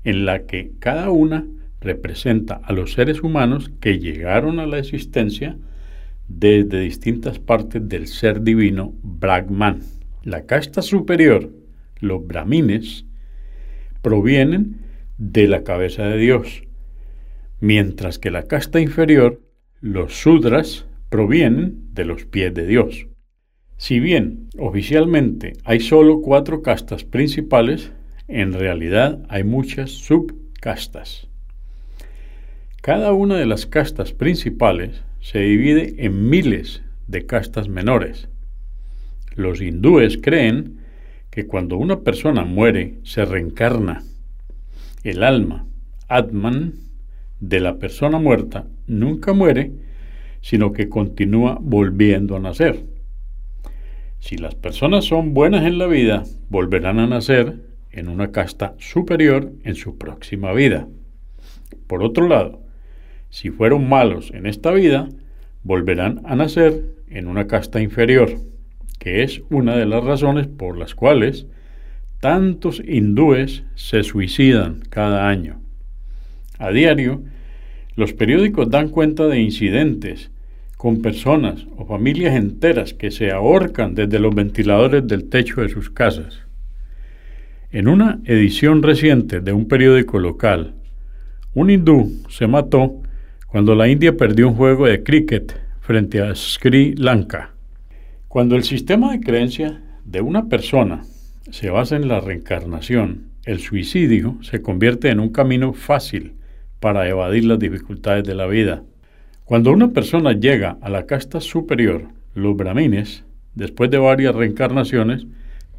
en 0.04 0.26
la 0.26 0.44
que 0.44 0.72
cada 0.80 1.10
una 1.10 1.46
representa 1.82 2.56
a 2.64 2.74
los 2.74 2.94
seres 2.94 3.22
humanos 3.22 3.72
que 3.80 4.00
llegaron 4.00 4.60
a 4.60 4.66
la 4.66 4.80
existencia 4.80 5.58
desde 6.28 6.82
distintas 6.82 7.40
partes 7.40 7.88
del 7.88 8.08
ser 8.08 8.42
divino 8.42 8.94
Brahman. 9.02 9.82
La 10.24 10.46
casta 10.46 10.82
superior, 10.82 11.52
los 12.00 12.26
brahmines, 12.26 13.06
provienen 14.02 14.82
de 15.18 15.48
la 15.48 15.64
cabeza 15.64 16.04
de 16.04 16.18
Dios, 16.18 16.64
mientras 17.60 18.20
que 18.20 18.32
la 18.32 18.44
casta 18.44 18.80
inferior, 18.80 19.42
los 19.80 20.14
sudras, 20.20 20.86
provienen 21.10 21.94
de 21.94 22.06
los 22.06 22.26
pies 22.26 22.54
de 22.54 22.66
Dios. 22.66 23.08
Si 23.78 24.00
bien 24.00 24.50
oficialmente 24.58 25.54
hay 25.64 25.80
solo 25.80 26.22
cuatro 26.22 26.62
castas 26.62 27.04
principales, 27.04 27.92
en 28.28 28.54
realidad 28.54 29.24
hay 29.30 29.44
muchas 29.44 29.92
subcastas. 29.92 31.27
Cada 32.88 33.12
una 33.12 33.36
de 33.36 33.46
las 33.46 33.66
castas 33.66 34.14
principales 34.14 35.04
se 35.20 35.40
divide 35.40 36.06
en 36.06 36.30
miles 36.30 36.84
de 37.08 37.26
castas 37.26 37.68
menores. 37.68 38.30
Los 39.36 39.60
hindúes 39.62 40.18
creen 40.18 40.78
que 41.30 41.48
cuando 41.48 41.76
una 41.76 42.00
persona 42.00 42.46
muere 42.46 42.94
se 43.04 43.26
reencarna. 43.26 44.04
El 45.04 45.24
alma, 45.24 45.68
Atman, 46.08 46.76
de 47.42 47.60
la 47.60 47.76
persona 47.76 48.20
muerta 48.20 48.68
nunca 48.88 49.34
muere, 49.34 49.74
sino 50.40 50.72
que 50.72 50.88
continúa 50.88 51.58
volviendo 51.60 52.38
a 52.38 52.40
nacer. 52.40 52.86
Si 54.20 54.38
las 54.38 54.56
personas 54.56 55.04
son 55.04 55.34
buenas 55.34 55.66
en 55.66 55.78
la 55.78 55.88
vida, 55.88 56.24
volverán 56.48 57.00
a 57.00 57.08
nacer 57.08 57.60
en 57.92 58.08
una 58.08 58.32
casta 58.32 58.76
superior 58.78 59.52
en 59.66 59.76
su 59.76 59.98
próxima 59.98 60.54
vida. 60.54 60.88
Por 61.88 62.02
otro 62.02 62.30
lado, 62.30 62.66
si 63.30 63.50
fueron 63.50 63.90
malos 63.90 64.32
en 64.34 64.46
esta 64.46 64.72
vida, 64.72 65.10
volverán 65.64 66.22
a 66.26 66.36
nacer 66.36 66.84
en 67.10 67.28
una 67.28 67.48
casta 67.48 67.82
inferior, 67.82 68.30
que 69.00 69.24
es 69.24 69.42
una 69.50 69.76
de 69.76 69.86
las 69.86 70.04
razones 70.04 70.48
por 70.48 70.78
las 70.78 70.96
cuales 70.96 71.46
tantos 72.20 72.82
hindúes 72.86 73.64
se 73.76 74.04
suicidan 74.04 74.82
cada 74.90 75.28
año. 75.28 75.60
A 76.58 76.72
diario, 76.72 77.22
los 77.96 78.14
periódicos 78.14 78.70
dan 78.70 78.90
cuenta 78.90 79.28
de 79.28 79.40
incidentes 79.40 80.32
con 80.78 81.02
personas 81.02 81.66
o 81.76 81.86
familias 81.86 82.36
enteras 82.36 82.94
que 82.94 83.12
se 83.12 83.32
ahorcan 83.32 83.96
desde 83.96 84.20
los 84.20 84.34
ventiladores 84.34 85.08
del 85.08 85.30
techo 85.30 85.62
de 85.62 85.70
sus 85.70 85.90
casas. 85.90 86.40
En 87.72 87.88
una 87.88 88.20
edición 88.26 88.84
reciente 88.84 89.42
de 89.42 89.54
un 89.54 89.68
periódico 89.68 90.20
local, 90.20 90.76
un 91.54 91.70
hindú 91.70 92.22
se 92.30 92.48
mató 92.48 93.02
cuando 93.48 93.76
la 93.76 93.88
India 93.88 94.18
perdió 94.18 94.50
un 94.50 94.56
juego 94.56 94.88
de 94.88 95.04
cricket 95.04 95.58
frente 95.80 96.22
a 96.22 96.36
Sri 96.36 96.94
Lanka. 96.96 97.54
Cuando 98.28 98.58
el 98.58 98.64
sistema 98.64 99.14
de 99.14 99.22
creencia 99.22 99.82
de 100.04 100.20
una 100.20 100.50
persona 100.50 101.04
se 101.50 101.70
basa 101.70 101.96
en 101.96 102.10
la 102.10 102.20
reencarnación, 102.20 103.30
el 103.46 103.60
suicidio 103.60 104.38
se 104.42 104.62
convierte 104.62 105.10
en 105.10 105.22
un 105.22 105.30
camino 105.30 105.72
fácil 105.72 106.34
para 106.82 107.08
evadir 107.08 107.46
las 107.46 107.58
dificultades 107.58 108.26
de 108.26 108.36
la 108.36 108.48
vida. 108.48 108.84
Cuando 109.46 109.72
una 109.72 109.94
persona 109.94 110.34
llega 110.34 110.78
a 110.82 110.90
la 110.90 111.06
casta 111.06 111.40
superior, 111.40 112.10
los 112.36 112.58
brahmines, 112.58 113.24
después 113.56 113.90
de 113.90 113.98
varias 113.98 114.36
reencarnaciones, 114.36 115.26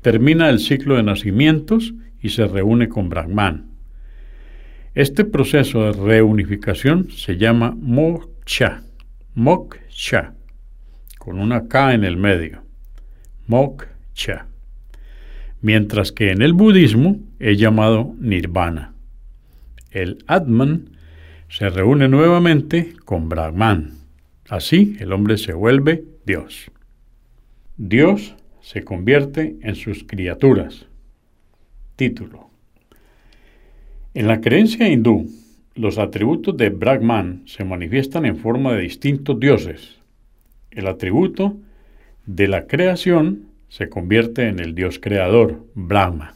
termina 0.01 0.49
el 0.49 0.59
ciclo 0.59 0.97
de 0.97 1.03
nacimientos 1.03 1.93
y 2.23 2.31
se 2.31 2.47
reúne 2.47 2.89
con 2.89 3.11
Brahman. 3.11 3.68
Este 4.99 5.25
proceso 5.25 5.85
de 5.85 5.93
reunificación 5.93 7.09
se 7.13 7.37
llama 7.37 7.73
moksha, 7.81 8.83
moksha, 9.33 10.35
con 11.21 11.39
una 11.39 11.69
K 11.69 11.95
en 11.95 12.03
el 12.03 12.17
medio, 12.17 12.65
moksha, 13.47 14.49
mientras 15.61 16.11
que 16.11 16.33
en 16.33 16.43
el 16.43 16.53
budismo 16.53 17.21
es 17.39 17.61
llamado 17.61 18.17
nirvana. 18.19 18.93
El 19.93 20.25
Atman 20.27 20.91
se 21.49 21.69
reúne 21.71 22.09
nuevamente 22.09 22.95
con 23.05 23.29
Brahman. 23.29 23.99
Así 24.49 24.97
el 24.99 25.13
hombre 25.13 25.39
se 25.39 25.53
vuelve 25.53 26.07
Dios. 26.27 26.73
Dios 27.77 28.35
se 28.61 28.83
convierte 28.83 29.59
en 29.63 29.77
sus 29.77 30.03
criaturas. 30.03 30.89
Título. 31.95 32.48
En 34.15 34.27
la 34.27 34.41
creencia 34.41 34.89
hindú, 34.89 35.31
los 35.75 35.99
atributos 35.99 36.57
de 36.57 36.71
Brahman 36.71 37.43
se 37.45 37.63
manifiestan 37.65 38.25
en 38.25 38.37
forma 38.37 38.73
de 38.73 38.81
distintos 38.81 39.39
dioses. 39.39 39.99
El 40.71 40.87
atributo 40.87 41.59
de 42.25 42.49
la 42.49 42.67
creación 42.67 43.49
se 43.69 43.91
convierte 43.91 44.49
en 44.49 44.61
el 44.61 44.75
dios 44.75 44.99
creador, 44.99 45.67
Brahma. 45.75 46.35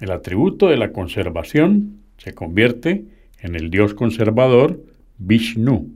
El 0.00 0.10
atributo 0.10 0.68
de 0.68 0.78
la 0.78 0.92
conservación 0.92 1.98
se 2.16 2.32
convierte 2.32 3.04
en 3.40 3.56
el 3.56 3.68
dios 3.68 3.92
conservador 3.92 4.82
Vishnu, 5.18 5.92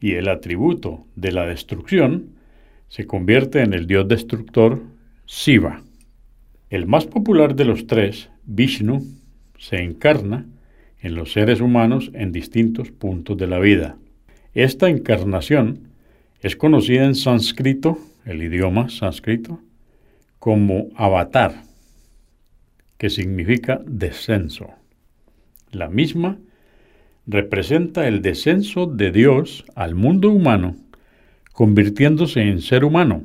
y 0.00 0.14
el 0.14 0.28
atributo 0.28 1.06
de 1.14 1.30
la 1.30 1.46
destrucción 1.46 2.30
se 2.88 3.06
convierte 3.06 3.60
en 3.60 3.72
el 3.72 3.86
dios 3.86 4.08
destructor 4.08 4.82
Shiva. 5.26 5.82
El 6.70 6.86
más 6.86 7.06
popular 7.06 7.54
de 7.54 7.66
los 7.66 7.86
tres, 7.86 8.30
Vishnu, 8.44 9.21
se 9.62 9.80
encarna 9.80 10.44
en 11.00 11.14
los 11.14 11.32
seres 11.32 11.60
humanos 11.60 12.10
en 12.14 12.32
distintos 12.32 12.90
puntos 12.90 13.36
de 13.38 13.46
la 13.46 13.60
vida. 13.60 13.96
Esta 14.54 14.88
encarnación 14.88 15.92
es 16.40 16.56
conocida 16.56 17.04
en 17.04 17.14
sánscrito, 17.14 17.96
el 18.24 18.42
idioma 18.42 18.88
sánscrito, 18.88 19.60
como 20.40 20.88
avatar, 20.96 21.62
que 22.98 23.08
significa 23.08 23.80
descenso. 23.86 24.70
La 25.70 25.88
misma 25.88 26.38
representa 27.28 28.08
el 28.08 28.20
descenso 28.20 28.86
de 28.86 29.12
Dios 29.12 29.64
al 29.76 29.94
mundo 29.94 30.30
humano, 30.30 30.74
convirtiéndose 31.52 32.42
en 32.42 32.62
ser 32.62 32.84
humano 32.84 33.22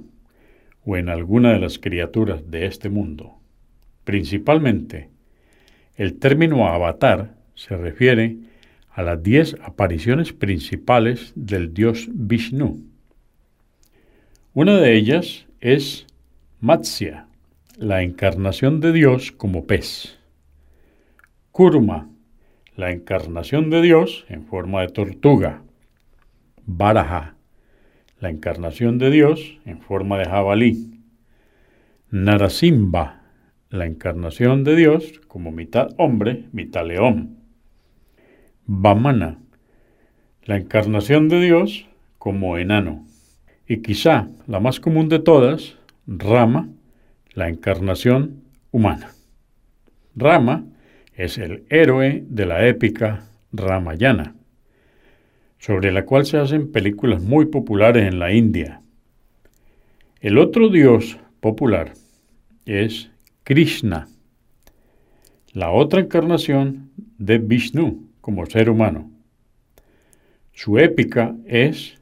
o 0.86 0.97
en 0.97 1.10
alguna 1.10 1.54
de 1.54 1.60
las 1.60 1.80
criaturas 1.80 2.52
de 2.52 2.67
este 2.67 2.89
mundo. 2.89 3.39
Principalmente, 4.04 5.16
el 5.98 6.20
término 6.20 6.68
avatar 6.68 7.36
se 7.56 7.76
refiere 7.76 8.38
a 8.92 9.02
las 9.02 9.22
diez 9.22 9.58
apariciones 9.64 10.32
principales 10.32 11.34
del 11.36 11.74
dios 11.74 12.08
Vishnu. 12.14 12.84
Una 14.54 14.78
de 14.78 14.96
ellas 14.96 15.48
es 15.60 16.08
Matsya, 16.60 17.28
la 17.78 18.04
encarnación 18.04 18.80
de 18.80 18.94
Dios 18.94 19.32
como 19.32 19.66
pez. 19.66 20.18
Kurma, 21.52 22.10
la 22.76 22.92
encarnación 22.92 23.72
de 23.72 23.82
Dios 23.82 24.26
en 24.30 24.46
forma 24.46 24.82
de 24.82 24.90
tortuga. 24.90 25.64
Baraja, 26.66 27.36
la 28.20 28.30
encarnación 28.30 29.00
de 29.00 29.10
Dios 29.10 29.58
en 29.66 29.82
forma 29.82 30.20
de 30.20 30.26
jabalí. 30.26 31.02
Narasimba, 32.12 33.16
la 33.69 33.86
encarnación 33.86 34.63
de 34.63 34.75
Dios 34.75 35.19
como 35.27 35.51
mitad 35.51 35.89
hombre, 35.97 36.45
mitad 36.51 36.86
león. 36.86 37.38
Vamana, 38.65 39.39
la 40.43 40.58
encarnación 40.58 41.27
de 41.30 41.41
Dios 41.41 41.88
como 42.17 42.58
enano. 42.58 43.06
Y 43.67 43.82
quizá 43.82 44.30
la 44.47 44.60
más 44.60 44.80
común 44.80 45.10
de 45.10 45.19
todas, 45.19 45.77
Rama, 46.08 46.69
la 47.34 47.49
encarnación 47.49 48.43
humana. 48.71 49.12
Rama 50.15 50.65
es 51.13 51.38
el 51.38 51.65
héroe 51.69 52.23
de 52.27 52.45
la 52.45 52.65
épica 52.67 53.27
Ramayana, 53.51 54.36
sobre 55.58 55.91
la 55.91 56.06
cual 56.06 56.25
se 56.25 56.38
hacen 56.38 56.71
películas 56.71 57.21
muy 57.21 57.47
populares 57.47 58.08
en 58.08 58.19
la 58.19 58.32
India. 58.32 58.82
El 60.21 60.38
otro 60.38 60.69
dios 60.69 61.19
popular 61.41 61.93
es 62.65 63.12
Krishna, 63.48 64.10
la 65.54 65.72
otra 65.72 66.02
encarnación 66.02 66.92
de 67.18 67.38
Vishnu 67.38 68.10
como 68.20 68.46
ser 68.46 68.70
humano. 68.70 69.10
Su 70.52 70.80
épica 70.80 71.34
es 71.46 71.98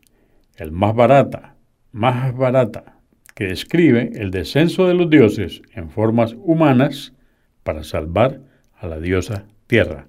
el 0.56 0.72
más 0.72 0.96
barata, 0.96 1.56
más 1.92 2.36
barata, 2.36 2.98
que 3.36 3.44
describe 3.44 4.10
el 4.16 4.32
descenso 4.32 4.88
de 4.88 4.96
los 4.96 5.08
dioses 5.08 5.62
en 5.76 5.92
formas 5.92 6.36
humanas 6.36 7.14
para 7.62 7.84
salvar 7.84 8.42
a 8.80 8.88
la 8.88 9.00
diosa 9.00 9.46
Tierra, 9.68 10.08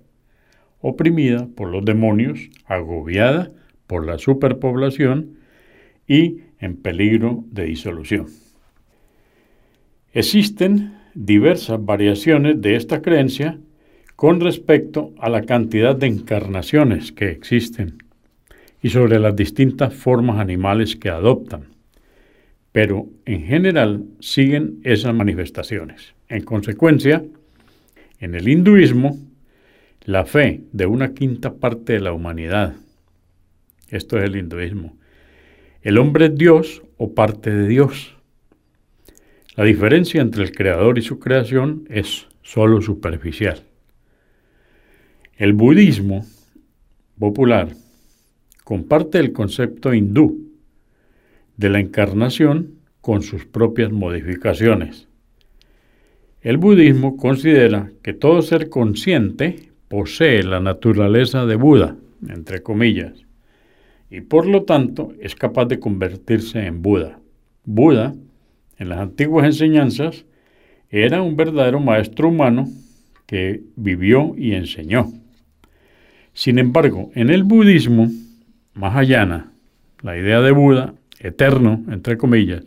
oprimida 0.81 1.49
por 1.55 1.69
los 1.69 1.85
demonios, 1.85 2.49
agobiada 2.65 3.53
por 3.87 4.07
la 4.07 4.17
superpoblación 4.17 5.37
y 6.07 6.45
en 6.61 6.81
peligro 6.81 7.45
de 7.51 7.65
disolución. 7.65 8.25
Existen 10.15 10.96
diversas 11.17 11.83
variaciones 11.83 12.61
de 12.61 12.77
esta 12.77 13.01
creencia 13.01 13.59
con 14.17 14.41
respecto 14.41 15.15
a 15.19 15.31
la 15.31 15.43
cantidad 15.43 15.97
de 15.97 16.07
encarnaciones 16.07 17.11
que 17.11 17.31
existen 17.31 18.03
y 18.83 18.91
sobre 18.91 19.19
las 19.19 19.35
distintas 19.35 19.95
formas 19.95 20.39
animales 20.39 20.95
que 20.95 21.09
adoptan, 21.09 21.69
pero 22.71 23.07
en 23.25 23.45
general 23.45 24.05
siguen 24.21 24.81
esas 24.85 25.15
manifestaciones. 25.15 26.15
En 26.29 26.45
consecuencia, 26.45 27.25
en 28.21 28.35
el 28.35 28.47
hinduismo, 28.47 29.19
la 30.05 30.27
fe 30.27 30.61
de 30.73 30.85
una 30.85 31.15
quinta 31.15 31.55
parte 31.55 31.95
de 31.95 32.01
la 32.01 32.13
humanidad, 32.13 32.75
esto 33.89 34.19
es 34.19 34.25
el 34.25 34.37
hinduismo, 34.37 34.99
el 35.81 35.97
hombre 35.97 36.27
es 36.27 36.35
Dios 36.35 36.83
o 36.99 37.15
parte 37.15 37.51
de 37.51 37.69
Dios. 37.69 38.16
La 39.57 39.65
diferencia 39.65 40.21
entre 40.21 40.45
el 40.45 40.53
creador 40.53 40.99
y 40.99 41.03
su 41.03 41.19
creación 41.19 41.87
es 41.89 42.27
sólo 42.43 42.83
superficial. 42.83 43.63
El 45.35 45.55
budismo 45.55 46.27
popular 47.19 47.71
comparte 48.65 49.19
el 49.19 49.33
concepto 49.33 49.95
hindú 49.95 50.51
de 51.57 51.71
la 51.71 51.81
encarnación 51.81 52.75
con 53.01 53.23
sus 53.23 53.47
propias 53.47 53.91
modificaciones. 53.91 55.09
El 56.43 56.59
budismo 56.59 57.17
considera 57.17 57.91
que 58.03 58.13
todo 58.13 58.43
ser 58.43 58.69
consciente 58.69 59.71
posee 59.89 60.43
la 60.43 60.61
naturaleza 60.61 61.47
de 61.47 61.57
Buda, 61.57 61.97
entre 62.29 62.63
comillas, 62.63 63.25
y 64.11 64.21
por 64.21 64.47
lo 64.47 64.65
tanto 64.65 65.15
es 65.19 65.35
capaz 65.35 65.65
de 65.65 65.81
convertirse 65.81 66.67
en 66.67 66.83
Buda. 66.83 67.21
Buda, 67.65 68.15
en 68.79 68.89
las 68.89 68.99
antiguas 68.99 69.47
enseñanzas, 69.47 70.25
era 70.91 71.23
un 71.23 71.37
verdadero 71.37 71.81
maestro 71.81 72.29
humano 72.29 72.69
que 73.27 73.63
vivió 73.77 74.35
y 74.37 74.53
enseñó. 74.53 75.13
Sin 76.33 76.59
embargo, 76.59 77.11
en 77.15 77.31
el 77.31 77.43
budismo, 77.43 78.11
Mahayana, 78.75 79.53
la 80.03 80.17
idea 80.17 80.41
de 80.41 80.53
Buda, 80.53 80.95
eterno, 81.19 81.83
entre 81.91 82.17
comillas, 82.19 82.63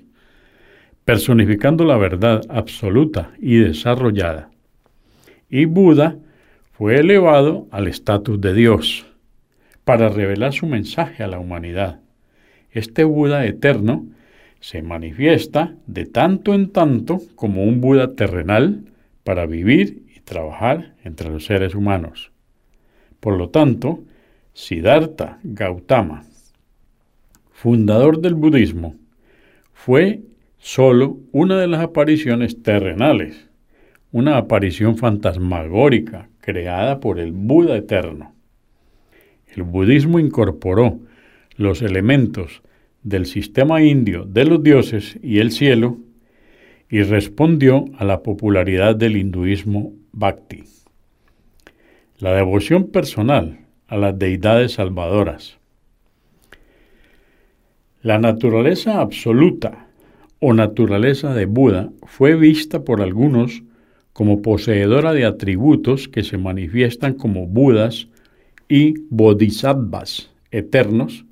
personificando 1.06 1.86
la 1.86 1.98
verdad 1.98 2.42
absoluta 2.50 3.32
y 3.40 3.58
desarrollada. 3.58 4.50
Y 5.50 5.66
Buda 5.66 6.18
fue 6.74 7.00
elevado 7.00 7.68
al 7.72 7.88
estatus 7.88 8.40
de 8.42 8.54
Dios 8.54 9.06
para 9.84 10.10
revelar 10.10 10.54
su 10.54 10.66
mensaje 10.66 11.24
a 11.24 11.28
la 11.28 11.40
humanidad. 11.40 12.00
Este 12.72 13.04
Buda 13.04 13.46
eterno 13.46 14.06
se 14.60 14.82
manifiesta 14.82 15.76
de 15.88 16.06
tanto 16.06 16.54
en 16.54 16.72
tanto 16.72 17.20
como 17.36 17.64
un 17.64 17.82
Buda 17.82 18.16
terrenal 18.16 18.84
para 19.24 19.46
vivir 19.46 20.04
y 20.16 20.20
trabajar 20.22 20.96
entre 21.04 21.30
los 21.30 21.46
seres 21.46 21.76
humanos. 21.76 22.32
Por 23.20 23.38
lo 23.38 23.50
tanto, 23.50 24.04
Siddhartha 24.54 25.40
Gautama, 25.44 26.24
fundador 27.52 28.20
del 28.20 28.36
budismo, 28.36 28.96
fue 29.74 30.22
solo 30.58 31.20
una 31.32 31.58
de 31.58 31.68
las 31.68 31.82
apariciones 31.82 32.62
terrenales, 32.62 33.50
una 34.12 34.38
aparición 34.38 34.98
fantasmagórica 34.98 36.30
creada 36.40 37.00
por 37.00 37.20
el 37.20 37.32
Buda 37.32 37.78
eterno. 37.78 38.34
El 39.48 39.64
budismo 39.64 40.20
incorporó 40.20 41.00
los 41.56 41.82
elementos 41.82 42.62
del 43.04 43.26
sistema 43.26 43.82
indio 43.82 44.26
de 44.26 44.46
los 44.46 44.64
dioses 44.64 45.18
y 45.22 45.40
el 45.40 45.52
cielo 45.52 45.98
y 46.90 47.04
respondió 47.04 47.86
a 47.98 48.06
la 48.06 48.24
popularidad 48.24 48.96
del 48.96 49.18
hinduismo 49.18 49.94
bhakti. 50.12 50.64
La 52.18 52.34
devoción 52.34 52.88
personal 52.88 53.60
a 53.88 53.98
las 53.98 54.18
deidades 54.18 54.74
salvadoras. 54.74 55.58
La 58.02 58.18
naturaleza 58.18 59.02
absoluta 59.02 59.88
o 60.40 60.54
naturaleza 60.54 61.34
de 61.34 61.46
Buda 61.46 61.92
fue 62.04 62.36
vista 62.36 62.84
por 62.84 63.02
algunos 63.02 63.64
como 64.14 64.42
poseedora 64.42 65.14
de 65.14 65.26
atributos 65.26 66.08
que 66.08 66.24
se 66.24 66.38
manifiestan 66.38 67.14
como 67.14 67.48
Budas 67.48 68.08
y 68.68 68.96
Bodhisattvas 69.10 70.32
eternos 70.52 71.26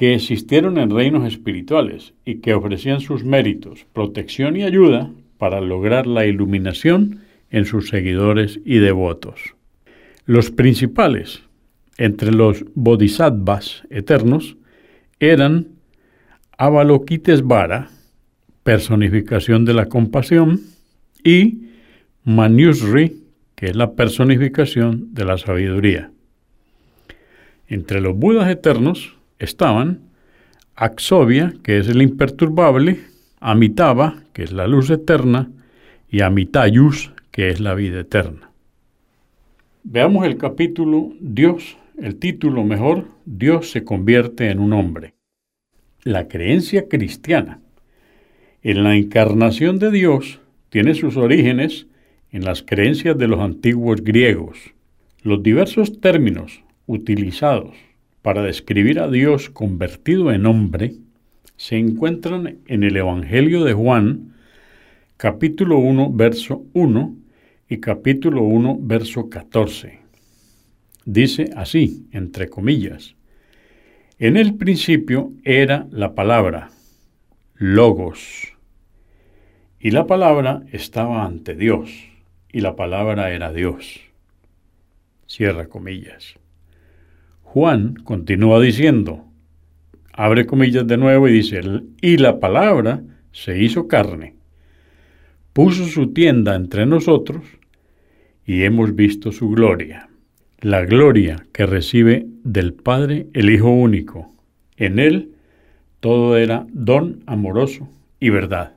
que 0.00 0.14
existieron 0.14 0.78
en 0.78 0.88
reinos 0.88 1.26
espirituales 1.30 2.14
y 2.24 2.36
que 2.36 2.54
ofrecían 2.54 3.02
sus 3.02 3.22
méritos, 3.22 3.84
protección 3.92 4.56
y 4.56 4.62
ayuda 4.62 5.10
para 5.36 5.60
lograr 5.60 6.06
la 6.06 6.24
iluminación 6.24 7.20
en 7.50 7.66
sus 7.66 7.90
seguidores 7.90 8.60
y 8.64 8.78
devotos. 8.78 9.56
Los 10.24 10.50
principales 10.50 11.42
entre 11.98 12.32
los 12.32 12.64
bodhisattvas 12.74 13.82
eternos 13.90 14.56
eran 15.18 15.68
Avalokitesvara, 16.56 17.90
personificación 18.62 19.66
de 19.66 19.74
la 19.74 19.84
compasión, 19.90 20.62
y 21.22 21.72
Manusri, 22.24 23.22
que 23.54 23.66
es 23.66 23.76
la 23.76 23.92
personificación 23.92 25.12
de 25.12 25.26
la 25.26 25.36
sabiduría. 25.36 26.10
Entre 27.68 28.00
los 28.00 28.16
Budas 28.16 28.48
eternos 28.48 29.19
estaban 29.40 30.02
Axovia, 30.76 31.54
que 31.64 31.78
es 31.78 31.88
el 31.88 32.00
imperturbable, 32.00 33.00
Amitabha, 33.40 34.22
que 34.32 34.44
es 34.44 34.52
la 34.52 34.68
luz 34.68 34.90
eterna, 34.90 35.50
y 36.08 36.20
Amitayus, 36.20 37.12
que 37.30 37.48
es 37.48 37.60
la 37.60 37.74
vida 37.74 38.00
eterna. 38.00 38.50
Veamos 39.82 40.26
el 40.26 40.36
capítulo 40.36 41.12
Dios, 41.20 41.76
el 41.98 42.16
título 42.16 42.64
mejor, 42.64 43.08
Dios 43.24 43.70
se 43.70 43.82
convierte 43.82 44.50
en 44.50 44.58
un 44.58 44.72
hombre. 44.72 45.14
La 46.04 46.28
creencia 46.28 46.88
cristiana 46.88 47.60
en 48.62 48.84
la 48.84 48.94
encarnación 48.96 49.78
de 49.78 49.90
Dios 49.90 50.40
tiene 50.68 50.94
sus 50.94 51.16
orígenes 51.16 51.86
en 52.30 52.44
las 52.44 52.62
creencias 52.62 53.16
de 53.16 53.26
los 53.26 53.40
antiguos 53.40 54.02
griegos. 54.02 54.58
Los 55.22 55.42
diversos 55.42 56.00
términos 56.00 56.62
utilizados 56.86 57.74
para 58.22 58.42
describir 58.42 59.00
a 59.00 59.08
Dios 59.08 59.50
convertido 59.50 60.32
en 60.32 60.46
hombre 60.46 60.94
se 61.56 61.76
encuentran 61.76 62.58
en 62.66 62.84
el 62.84 62.96
Evangelio 62.96 63.64
de 63.64 63.74
Juan, 63.74 64.34
capítulo 65.16 65.78
1, 65.78 66.12
verso 66.12 66.64
1 66.72 67.16
y 67.68 67.80
capítulo 67.80 68.42
1, 68.42 68.78
verso 68.80 69.28
14. 69.28 70.00
Dice 71.04 71.50
así, 71.54 72.06
entre 72.12 72.48
comillas, 72.48 73.14
en 74.18 74.36
el 74.36 74.54
principio 74.54 75.32
era 75.44 75.86
la 75.90 76.14
palabra, 76.14 76.70
logos, 77.54 78.54
y 79.78 79.90
la 79.92 80.06
palabra 80.06 80.62
estaba 80.72 81.24
ante 81.24 81.54
Dios, 81.54 81.90
y 82.52 82.60
la 82.60 82.74
palabra 82.74 83.32
era 83.32 83.52
Dios. 83.52 84.00
Cierra 85.26 85.68
comillas. 85.68 86.39
Juan 87.52 87.94
continúa 88.04 88.60
diciendo, 88.60 89.24
abre 90.12 90.46
comillas 90.46 90.86
de 90.86 90.96
nuevo 90.96 91.26
y 91.26 91.32
dice, 91.32 91.60
y 92.00 92.16
la 92.18 92.38
palabra 92.38 93.02
se 93.32 93.60
hizo 93.60 93.88
carne, 93.88 94.36
puso 95.52 95.86
su 95.86 96.12
tienda 96.12 96.54
entre 96.54 96.86
nosotros, 96.86 97.42
y 98.46 98.62
hemos 98.62 98.94
visto 98.94 99.32
su 99.32 99.50
gloria, 99.50 100.10
la 100.60 100.84
gloria 100.84 101.44
que 101.52 101.66
recibe 101.66 102.24
del 102.44 102.72
Padre 102.72 103.26
el 103.32 103.50
Hijo 103.50 103.70
único. 103.70 104.32
En 104.76 105.00
él 105.00 105.32
todo 105.98 106.36
era 106.36 106.68
don 106.70 107.24
amoroso 107.26 107.88
y 108.20 108.30
verdad. 108.30 108.76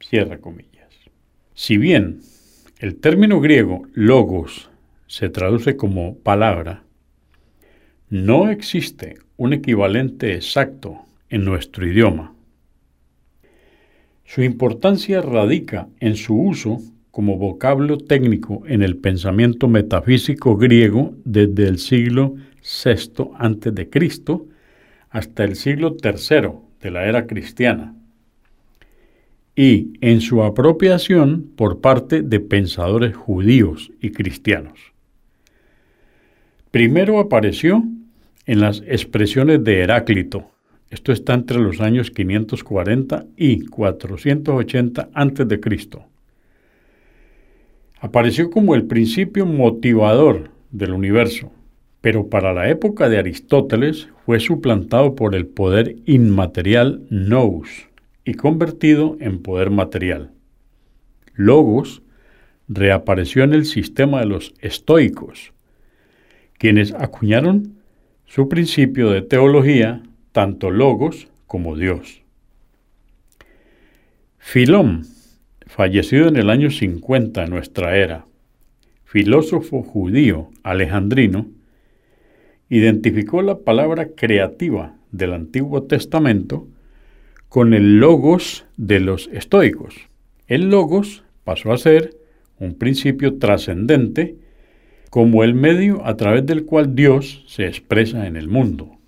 Cierra 0.00 0.38
comillas. 0.38 0.88
Si 1.52 1.76
bien 1.76 2.20
el 2.78 2.96
término 2.96 3.42
griego 3.42 3.82
logos 3.92 4.70
se 5.08 5.28
traduce 5.28 5.76
como 5.76 6.16
palabra, 6.16 6.83
no 8.14 8.48
existe 8.48 9.16
un 9.36 9.54
equivalente 9.54 10.34
exacto 10.34 11.00
en 11.30 11.44
nuestro 11.44 11.84
idioma. 11.84 12.32
Su 14.24 14.44
importancia 14.44 15.20
radica 15.20 15.88
en 15.98 16.14
su 16.14 16.40
uso 16.40 16.78
como 17.10 17.36
vocablo 17.38 17.98
técnico 17.98 18.62
en 18.68 18.84
el 18.84 18.98
pensamiento 18.98 19.66
metafísico 19.66 20.56
griego 20.56 21.16
desde 21.24 21.66
el 21.66 21.78
siglo 21.78 22.36
VI 22.62 23.30
a.C. 23.36 23.88
hasta 25.10 25.42
el 25.42 25.56
siglo 25.56 25.96
III 26.00 26.50
de 26.82 26.90
la 26.92 27.06
era 27.06 27.26
cristiana 27.26 27.96
y 29.56 29.94
en 30.00 30.20
su 30.20 30.44
apropiación 30.44 31.50
por 31.56 31.80
parte 31.80 32.22
de 32.22 32.38
pensadores 32.38 33.16
judíos 33.16 33.90
y 34.00 34.10
cristianos. 34.10 34.78
Primero 36.70 37.18
apareció 37.18 37.82
en 38.46 38.60
las 38.60 38.82
expresiones 38.86 39.62
de 39.64 39.80
Heráclito. 39.80 40.50
Esto 40.90 41.12
está 41.12 41.34
entre 41.34 41.58
los 41.58 41.80
años 41.80 42.10
540 42.10 43.26
y 43.36 43.64
480 43.66 45.08
a.C. 45.12 45.60
Apareció 48.00 48.50
como 48.50 48.74
el 48.74 48.84
principio 48.84 49.46
motivador 49.46 50.50
del 50.70 50.92
universo, 50.92 51.50
pero 52.00 52.28
para 52.28 52.52
la 52.52 52.68
época 52.68 53.08
de 53.08 53.18
Aristóteles 53.18 54.08
fue 54.26 54.40
suplantado 54.40 55.14
por 55.14 55.34
el 55.34 55.46
poder 55.46 55.96
inmaterial 56.04 57.02
nous 57.08 57.88
y 58.24 58.34
convertido 58.34 59.16
en 59.20 59.40
poder 59.42 59.70
material. 59.70 60.32
Logos 61.34 62.02
reapareció 62.68 63.42
en 63.42 63.54
el 63.54 63.64
sistema 63.64 64.20
de 64.20 64.26
los 64.26 64.54
estoicos, 64.60 65.52
quienes 66.58 66.92
acuñaron 66.94 67.74
su 68.34 68.48
principio 68.48 69.10
de 69.10 69.22
teología, 69.22 70.02
tanto 70.32 70.72
logos 70.72 71.28
como 71.46 71.76
Dios. 71.76 72.22
Filón, 74.38 75.06
fallecido 75.68 76.26
en 76.26 76.34
el 76.34 76.50
año 76.50 76.72
50 76.72 77.42
de 77.42 77.46
nuestra 77.46 77.96
era, 77.96 78.26
filósofo 79.04 79.84
judío 79.84 80.50
alejandrino, 80.64 81.46
identificó 82.68 83.40
la 83.40 83.58
palabra 83.58 84.08
creativa 84.16 84.96
del 85.12 85.32
Antiguo 85.32 85.84
Testamento 85.84 86.66
con 87.48 87.72
el 87.72 88.00
logos 88.00 88.66
de 88.76 88.98
los 88.98 89.28
estoicos. 89.28 89.94
El 90.48 90.70
logos 90.70 91.22
pasó 91.44 91.72
a 91.72 91.78
ser 91.78 92.16
un 92.58 92.74
principio 92.74 93.38
trascendente 93.38 94.34
como 95.14 95.44
el 95.44 95.54
medio 95.54 96.04
a 96.04 96.16
través 96.16 96.44
del 96.44 96.64
cual 96.64 96.96
Dios 96.96 97.44
se 97.46 97.68
expresa 97.68 98.26
en 98.26 98.34
el 98.34 98.48
mundo. 98.48 98.98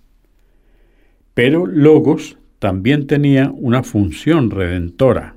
Pero 1.34 1.66
logos 1.66 2.38
también 2.60 3.08
tenía 3.08 3.50
una 3.52 3.82
función 3.82 4.52
redentora. 4.52 5.34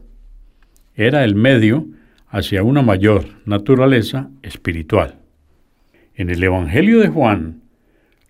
Era 0.94 1.24
el 1.24 1.34
medio 1.34 1.88
hacia 2.28 2.62
una 2.62 2.84
mayor 2.84 3.26
naturaleza 3.46 4.30
espiritual. 4.44 5.16
En 6.14 6.30
el 6.30 6.44
Evangelio 6.44 7.00
de 7.00 7.08
Juan, 7.08 7.64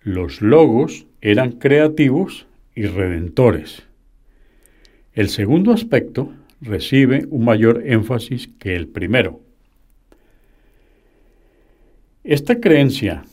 los 0.02 0.40
logos 0.40 1.06
eran 1.20 1.52
creativos 1.52 2.46
y 2.74 2.86
redentores. 2.86 3.82
El 5.12 5.28
segundo 5.28 5.74
aspecto 5.74 6.32
recibe 6.62 7.26
un 7.28 7.44
mayor 7.44 7.82
énfasis 7.84 8.48
que 8.58 8.76
el 8.76 8.88
primero. 8.88 9.42
Esta 12.30 12.60
creencia 12.60 13.24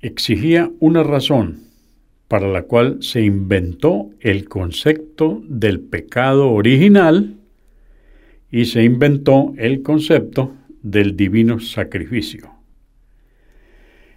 exigía 0.00 0.70
una 0.78 1.02
razón 1.02 1.64
para 2.28 2.46
la 2.46 2.62
cual 2.62 2.98
se 3.00 3.22
inventó 3.22 4.10
el 4.20 4.48
concepto 4.48 5.42
del 5.48 5.80
pecado 5.80 6.52
original 6.52 7.38
y 8.48 8.66
se 8.66 8.84
inventó 8.84 9.52
el 9.58 9.82
concepto 9.82 10.54
del 10.80 11.16
divino 11.16 11.58
sacrificio. 11.58 12.52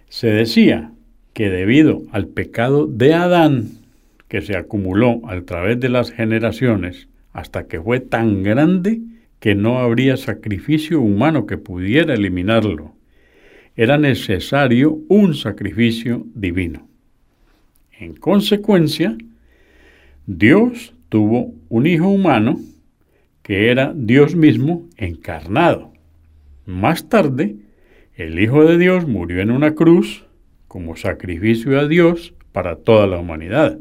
Se 0.08 0.28
decía 0.28 0.92
que 1.32 1.50
debido 1.50 2.04
al 2.12 2.28
pecado 2.28 2.86
de 2.86 3.14
Adán, 3.14 3.80
que 4.28 4.42
se 4.42 4.56
acumuló 4.56 5.22
a 5.28 5.40
través 5.40 5.80
de 5.80 5.88
las 5.88 6.12
generaciones 6.12 7.08
hasta 7.32 7.66
que 7.66 7.80
fue 7.80 7.98
tan 7.98 8.44
grande 8.44 9.00
que 9.40 9.56
no 9.56 9.80
habría 9.80 10.16
sacrificio 10.16 11.00
humano 11.00 11.46
que 11.46 11.58
pudiera 11.58 12.14
eliminarlo. 12.14 12.94
Era 13.80 13.96
necesario 13.96 14.98
un 15.08 15.34
sacrificio 15.34 16.26
divino. 16.34 16.86
En 17.98 18.14
consecuencia, 18.14 19.16
Dios 20.26 20.92
tuvo 21.08 21.54
un 21.70 21.86
hijo 21.86 22.08
humano 22.08 22.60
que 23.42 23.70
era 23.70 23.94
Dios 23.96 24.36
mismo 24.36 24.86
encarnado. 24.98 25.94
Más 26.66 27.08
tarde, 27.08 27.56
el 28.16 28.38
Hijo 28.38 28.66
de 28.66 28.76
Dios 28.76 29.08
murió 29.08 29.40
en 29.40 29.50
una 29.50 29.74
cruz 29.74 30.26
como 30.68 30.94
sacrificio 30.96 31.80
a 31.80 31.88
Dios 31.88 32.34
para 32.52 32.76
toda 32.76 33.06
la 33.06 33.16
humanidad. 33.16 33.78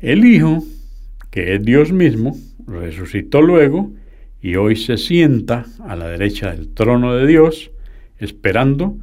El 0.00 0.26
Hijo, 0.26 0.62
que 1.30 1.54
es 1.54 1.64
Dios 1.64 1.92
mismo, 1.92 2.36
resucitó 2.66 3.40
luego 3.40 3.90
y 4.42 4.56
hoy 4.56 4.76
se 4.76 4.98
sienta 4.98 5.64
a 5.82 5.96
la 5.96 6.08
derecha 6.08 6.52
del 6.52 6.68
trono 6.74 7.14
de 7.14 7.26
Dios, 7.26 7.70
esperando 8.18 8.96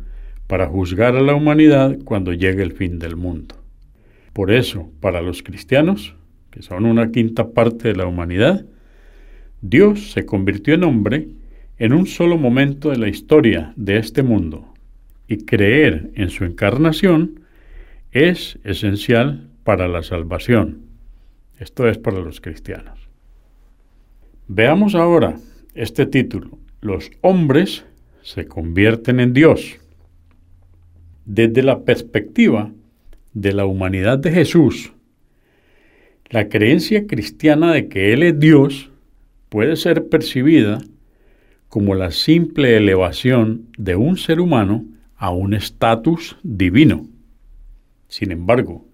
para 0.47 0.67
juzgar 0.67 1.15
a 1.15 1.21
la 1.21 1.35
humanidad 1.35 1.97
cuando 2.03 2.33
llegue 2.33 2.63
el 2.63 2.73
fin 2.73 2.99
del 2.99 3.15
mundo. 3.15 3.55
Por 4.33 4.51
eso, 4.51 4.91
para 4.99 5.21
los 5.21 5.43
cristianos, 5.43 6.15
que 6.51 6.61
son 6.61 6.85
una 6.85 7.11
quinta 7.11 7.49
parte 7.51 7.87
de 7.87 7.95
la 7.95 8.05
humanidad, 8.05 8.65
Dios 9.61 10.11
se 10.11 10.25
convirtió 10.25 10.73
en 10.73 10.83
hombre 10.83 11.29
en 11.77 11.93
un 11.93 12.05
solo 12.05 12.37
momento 12.37 12.89
de 12.89 12.97
la 12.97 13.07
historia 13.07 13.73
de 13.75 13.97
este 13.97 14.23
mundo, 14.23 14.73
y 15.27 15.37
creer 15.45 16.11
en 16.15 16.29
su 16.29 16.45
encarnación 16.45 17.41
es 18.11 18.59
esencial 18.63 19.49
para 19.63 19.87
la 19.87 20.03
salvación. 20.03 20.81
Esto 21.59 21.87
es 21.87 21.97
para 21.97 22.19
los 22.19 22.41
cristianos. 22.41 23.09
Veamos 24.47 24.95
ahora 24.95 25.37
este 25.73 26.05
título. 26.05 26.59
Los 26.81 27.09
hombres 27.21 27.85
se 28.25 28.47
convierten 28.47 29.19
en 29.19 29.33
Dios. 29.33 29.77
Desde 31.25 31.61
la 31.61 31.83
perspectiva 31.83 32.71
de 33.33 33.53
la 33.53 33.65
humanidad 33.65 34.17
de 34.17 34.31
Jesús, 34.31 34.93
la 36.31 36.49
creencia 36.49 37.05
cristiana 37.05 37.71
de 37.71 37.87
que 37.87 38.13
Él 38.13 38.23
es 38.23 38.39
Dios 38.39 38.89
puede 39.49 39.75
ser 39.75 40.09
percibida 40.09 40.81
como 41.69 41.93
la 41.93 42.09
simple 42.09 42.75
elevación 42.75 43.67
de 43.77 43.95
un 43.95 44.17
ser 44.17 44.39
humano 44.39 44.85
a 45.17 45.29
un 45.29 45.53
estatus 45.53 46.35
divino. 46.41 47.07
Sin 48.07 48.31
embargo, 48.31 48.87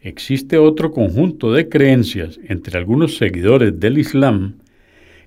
existe 0.00 0.58
otro 0.58 0.90
conjunto 0.90 1.52
de 1.52 1.68
creencias 1.68 2.40
entre 2.42 2.76
algunos 2.76 3.18
seguidores 3.18 3.78
del 3.78 3.98
Islam 3.98 4.56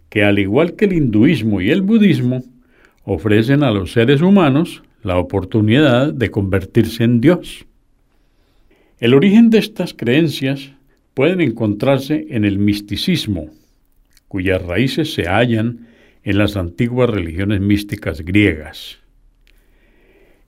que, 0.10 0.26
al 0.26 0.38
igual 0.38 0.76
que 0.76 0.84
el 0.84 0.94
hinduismo 0.94 1.62
y 1.62 1.72
el 1.72 1.82
budismo, 1.82 2.44
ofrecen 3.10 3.64
a 3.64 3.72
los 3.72 3.94
seres 3.94 4.22
humanos 4.22 4.84
la 5.02 5.18
oportunidad 5.18 6.14
de 6.14 6.30
convertirse 6.30 7.06
en 7.06 7.22
Dios. 7.22 7.66
El 9.00 9.14
origen 9.14 9.50
de 9.50 9.60
estas 9.60 9.94
creencias 9.94 10.74
pueden 11.14 11.40
encontrarse 11.40 12.28
en 12.32 12.44
el 12.44 12.60
misticismo, 12.60 13.50
cuyas 14.28 14.62
raíces 14.62 15.14
se 15.14 15.24
hallan 15.24 15.88
en 16.24 16.38
las 16.38 16.58
antiguas 16.58 17.10
religiones 17.10 17.62
místicas 17.62 18.20
griegas. 18.26 18.98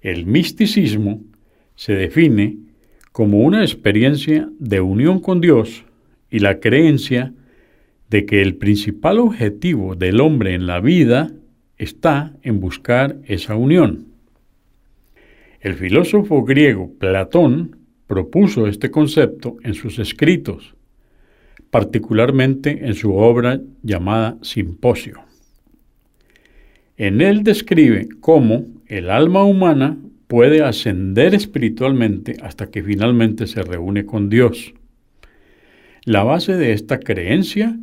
El 0.02 0.26
misticismo 0.26 1.22
se 1.76 1.94
define 1.94 2.58
como 3.14 3.40
una 3.40 3.62
experiencia 3.62 4.50
de 4.60 4.82
unión 4.82 5.22
con 5.22 5.40
Dios 5.40 5.86
y 6.30 6.40
la 6.40 6.60
creencia 6.60 7.32
de 8.10 8.26
que 8.26 8.42
el 8.42 8.56
principal 8.56 9.20
objetivo 9.20 9.96
del 9.96 10.20
hombre 10.20 10.56
en 10.56 10.68
la 10.68 10.82
vida 10.82 11.32
está 11.80 12.34
en 12.44 12.60
buscar 12.60 13.18
esa 13.26 13.56
unión. 13.56 14.10
El 15.62 15.76
filósofo 15.76 16.44
griego 16.44 16.94
Platón 17.00 17.78
propuso 18.06 18.68
este 18.68 18.92
concepto 18.92 19.58
en 19.64 19.74
sus 19.74 19.98
escritos, 19.98 20.76
particularmente 21.72 22.86
en 22.86 22.94
su 22.96 23.14
obra 23.16 23.62
llamada 23.82 24.38
Simposio. 24.42 25.22
En 26.98 27.22
él 27.22 27.44
describe 27.44 28.10
cómo 28.20 28.68
el 28.88 29.10
alma 29.10 29.44
humana 29.44 29.98
puede 30.28 30.62
ascender 30.62 31.34
espiritualmente 31.34 32.38
hasta 32.42 32.70
que 32.70 32.84
finalmente 32.84 33.48
se 33.48 33.64
reúne 33.64 34.06
con 34.06 34.30
Dios. 34.30 34.74
La 36.04 36.24
base 36.24 36.58
de 36.58 36.74
esta 36.74 37.00
creencia 37.00 37.78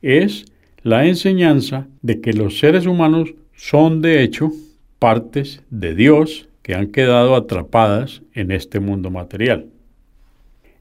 es 0.00 0.46
la 0.84 1.06
enseñanza 1.06 1.88
de 2.02 2.20
que 2.20 2.34
los 2.34 2.58
seres 2.58 2.84
humanos 2.84 3.34
son 3.56 4.02
de 4.02 4.22
hecho 4.22 4.52
partes 4.98 5.62
de 5.70 5.94
Dios 5.94 6.50
que 6.60 6.74
han 6.74 6.88
quedado 6.88 7.36
atrapadas 7.36 8.22
en 8.34 8.50
este 8.50 8.80
mundo 8.80 9.10
material. 9.10 9.66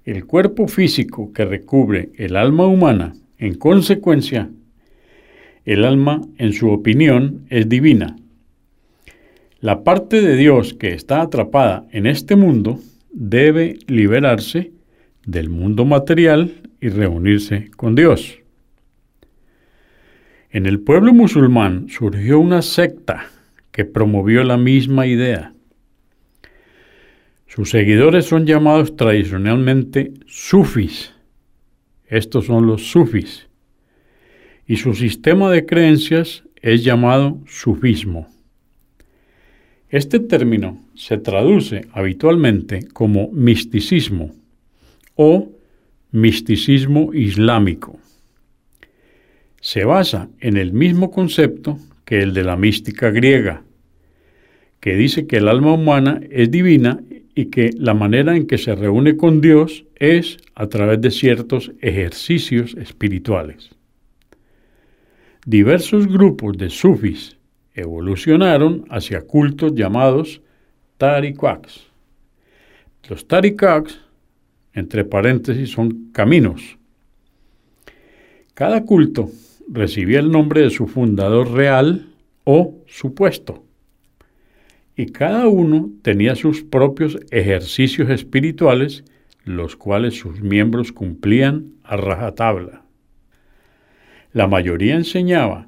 El 0.03 0.25
cuerpo 0.25 0.67
físico 0.67 1.31
que 1.31 1.45
recubre 1.45 2.09
el 2.17 2.35
alma 2.35 2.67
humana, 2.67 3.13
en 3.37 3.55
consecuencia, 3.55 4.49
el 5.63 5.85
alma, 5.85 6.21
en 6.37 6.51
su 6.51 6.69
opinión, 6.69 7.45
es 7.49 7.69
divina 7.69 8.17
La 9.61 9.85
parte 9.85 10.21
de 10.21 10.35
Dios 10.35 10.73
que 10.73 10.93
está 10.93 11.21
atrapada 11.21 11.87
en 11.91 12.07
este 12.07 12.35
mundo 12.35 12.77
debe 13.13 13.79
liberarse 13.87 14.73
del 15.25 15.47
mundo 15.47 15.85
material 15.85 16.51
y 16.81 16.89
reunirse 16.89 17.71
con 17.77 17.95
Dios. 17.95 18.42
En 20.53 20.67
el 20.67 20.81
pueblo 20.81 21.15
musulmán 21.15 21.89
surgió 21.89 22.39
una 22.39 22.61
secta 22.61 23.25
que 23.71 23.85
promovió 23.85 24.43
la 24.43 24.55
misma 24.55 25.07
idea. 25.07 25.51
Sus 27.47 27.71
seguidores 27.71 28.25
son 28.25 28.45
llamados 28.45 28.95
tradicionalmente 28.95 30.13
sufis. 30.27 31.11
Estos 32.05 32.45
son 32.45 32.67
los 32.67 32.83
sufis. 32.83 33.47
Y 34.67 34.75
su 34.75 34.93
sistema 34.93 35.49
de 35.49 35.65
creencias 35.65 36.43
es 36.61 36.83
llamado 36.83 37.39
sufismo. 37.47 38.27
Este 39.89 40.19
término 40.19 40.85
se 40.93 41.17
traduce 41.17 41.87
habitualmente 41.93 42.87
como 42.93 43.31
misticismo 43.31 44.35
o 45.15 45.51
misticismo 46.11 47.11
islámico. 47.11 47.99
Se 49.63 49.85
basa 49.85 50.27
en 50.41 50.57
el 50.57 50.73
mismo 50.73 51.09
concepto 51.09 51.79
que 52.03 52.21
el 52.21 52.33
de 52.33 52.43
la 52.43 52.57
mística 52.57 53.11
griega, 53.11 53.63
que 54.81 54.93
dice 54.93 55.25
que 55.25 55.37
el 55.37 55.47
alma 55.47 55.71
humana 55.71 56.19
es 56.29 56.51
divina 56.51 56.99
y 57.33 57.45
que 57.45 57.69
la 57.77 57.93
manera 57.93 58.35
en 58.35 58.45
que 58.45 58.57
se 58.57 58.75
reúne 58.75 59.15
con 59.15 59.39
Dios 59.39 59.85
es 59.95 60.37
a 60.53 60.67
través 60.67 60.99
de 60.99 61.11
ciertos 61.11 61.71
ejercicios 61.79 62.75
espirituales. 62.75 63.69
Diversos 65.45 66.09
grupos 66.09 66.57
de 66.57 66.69
sufis 66.69 67.37
evolucionaron 67.73 68.83
hacia 68.89 69.21
cultos 69.21 69.73
llamados 69.75 70.41
tariqaks. 70.97 71.85
Los 73.07 73.29
tariqaks, 73.29 73.97
entre 74.73 75.05
paréntesis, 75.05 75.69
son 75.71 76.11
caminos. 76.11 76.77
Cada 78.53 78.83
culto 78.83 79.31
recibía 79.69 80.19
el 80.19 80.31
nombre 80.31 80.61
de 80.61 80.69
su 80.69 80.87
fundador 80.87 81.51
real 81.51 82.07
o 82.43 82.75
supuesto, 82.87 83.63
y 84.95 85.07
cada 85.07 85.47
uno 85.47 85.89
tenía 86.01 86.35
sus 86.35 86.63
propios 86.63 87.17
ejercicios 87.31 88.09
espirituales, 88.09 89.03
los 89.43 89.75
cuales 89.75 90.15
sus 90.15 90.41
miembros 90.41 90.91
cumplían 90.91 91.73
a 91.83 91.97
rajatabla. 91.97 92.83
La 94.31 94.47
mayoría 94.47 94.95
enseñaba 94.95 95.67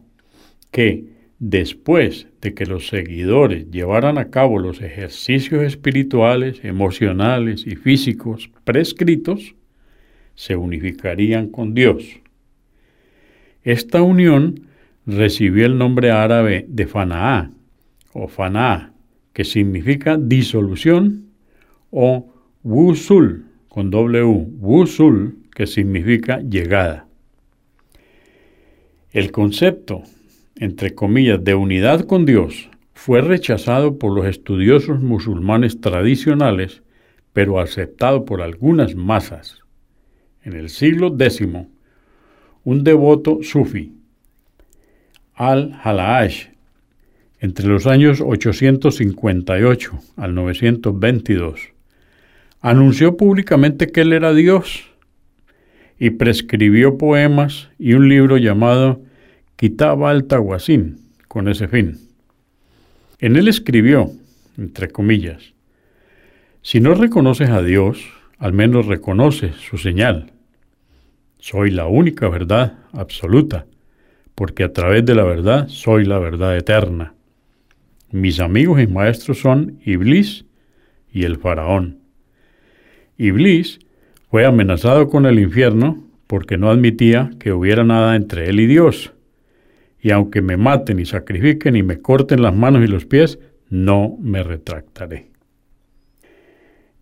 que 0.71 1.05
después 1.39 2.27
de 2.41 2.53
que 2.53 2.65
los 2.65 2.88
seguidores 2.88 3.69
llevaran 3.69 4.17
a 4.17 4.29
cabo 4.29 4.60
los 4.60 4.81
ejercicios 4.81 5.63
espirituales, 5.63 6.63
emocionales 6.63 7.65
y 7.67 7.75
físicos 7.75 8.49
prescritos, 8.63 9.55
se 10.36 10.55
unificarían 10.55 11.49
con 11.49 11.73
Dios. 11.73 12.19
Esta 13.65 14.01
unión 14.01 14.62
recibió 15.06 15.65
el 15.65 15.78
nombre 15.78 16.12
árabe 16.12 16.65
de 16.69 16.88
Fanaá 16.88 17.51
o 18.13 18.30
Fanaá, 18.30 18.93
que 19.34 19.43
significa 19.43 20.15
disolución, 20.17 21.25
o 21.91 22.32
Wusul, 22.63 23.43
con 23.67 23.93
U, 23.93 24.49
Wusul, 24.62 25.39
que 25.54 25.67
significa 25.67 26.39
llegada. 26.39 27.08
El 29.12 29.34
concepto 29.34 30.04
entre 30.58 30.95
comillas, 30.95 31.43
de 31.43 31.54
unidad 31.54 32.06
con 32.06 32.25
Dios 32.25 32.69
fue 32.93 33.21
rechazado 33.21 33.99
por 33.99 34.13
los 34.15 34.25
estudiosos 34.25 35.01
musulmanes 35.01 35.82
tradicionales, 35.82 36.82
pero 37.34 37.60
aceptado 37.60 38.23
por 38.23 38.41
algunas 38.41 38.95
masas. 38.95 39.60
En 40.43 40.54
el 40.54 40.69
siglo 40.69 41.15
X, 41.19 41.41
un 42.65 42.84
devoto 42.84 43.39
sufi, 43.41 43.93
al-Halaash, 45.36 46.47
entre 47.39 47.67
los 47.67 47.86
años 47.86 48.21
858 48.25 49.91
al 50.17 50.36
922, 50.36 51.69
anunció 52.62 53.17
públicamente 53.17 53.91
que 53.91 54.01
él 54.01 54.13
era 54.13 54.34
Dios 54.34 54.89
y 55.99 56.10
prescribió 56.10 56.97
poemas 56.97 57.69
y 57.78 57.93
un 57.93 58.10
libro 58.10 58.38
llamado 58.38 59.01
quitaba 59.56 60.10
al 60.10 60.25
Tahuacín 60.25 61.01
con 61.28 61.47
ese 61.47 61.67
fin. 61.67 61.99
En 63.19 63.36
él 63.36 63.47
escribió, 63.47 64.12
entre 64.58 64.89
comillas, 64.89 65.54
si 66.63 66.80
no 66.80 66.95
reconoces 66.95 67.51
a 67.51 67.62
Dios, 67.62 68.04
al 68.39 68.54
menos 68.54 68.88
reconoce 68.88 69.54
su 69.54 69.78
señal. 69.78 70.32
Soy 71.47 71.69
la 71.69 71.86
única 71.86 72.27
verdad 72.27 72.79
absoluta, 72.91 73.67
porque 74.34 74.63
a 74.63 74.73
través 74.73 75.05
de 75.05 75.13
la 75.13 75.23
verdad 75.23 75.67
soy 75.67 76.03
la 76.03 76.17
verdad 76.17 76.58
eterna. 76.58 77.13
Mis 78.10 78.39
amigos 78.39 78.81
y 78.81 78.88
maestros 78.88 79.41
son 79.41 79.79
Iblis 79.86 80.45
y 81.13 81.23
el 81.23 81.38
faraón. 81.38 81.99
Iblis 83.19 83.77
fue 84.31 84.43
amenazado 84.43 85.08
con 85.08 85.27
el 85.27 85.38
infierno 85.38 86.03
porque 86.25 86.58
no 86.58 86.71
admitía 86.71 87.29
que 87.39 87.53
hubiera 87.53 87.84
nada 87.84 88.15
entre 88.15 88.49
él 88.49 88.60
y 88.60 88.65
Dios 88.65 89.13
y 90.01 90.10
aunque 90.10 90.41
me 90.41 90.58
maten 90.58 90.99
y 90.99 91.05
sacrifiquen 91.05 91.75
y 91.75 91.84
me 91.84 92.01
corten 92.01 92.41
las 92.41 92.55
manos 92.55 92.84
y 92.84 92.88
los 92.88 93.05
pies, 93.05 93.38
no 93.69 94.17
me 94.19 94.41
retractaré. 94.41 95.27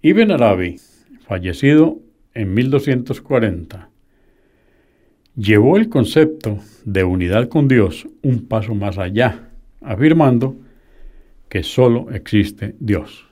Ibn 0.01 0.31
Arabi, 0.31 0.81
fallecido 1.29 1.99
en 2.33 2.53
1240, 2.53 3.92
llevó 5.35 5.77
el 5.77 5.89
concepto 5.89 6.59
de 6.85 7.03
unidad 7.03 7.49
con 7.49 7.67
Dios 7.67 8.07
un 8.21 8.47
paso 8.47 8.75
más 8.75 8.97
allá, 8.97 9.49
afirmando 9.81 10.55
que 11.49 11.63
sólo 11.63 12.11
existe 12.11 12.75
Dios. 12.79 13.25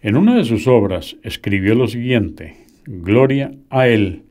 En 0.00 0.16
una 0.16 0.36
de 0.36 0.44
sus 0.44 0.66
obras 0.66 1.16
escribió 1.22 1.74
lo 1.74 1.86
siguiente, 1.86 2.56
Gloria 2.84 3.52
a 3.70 3.86
Él, 3.86 4.24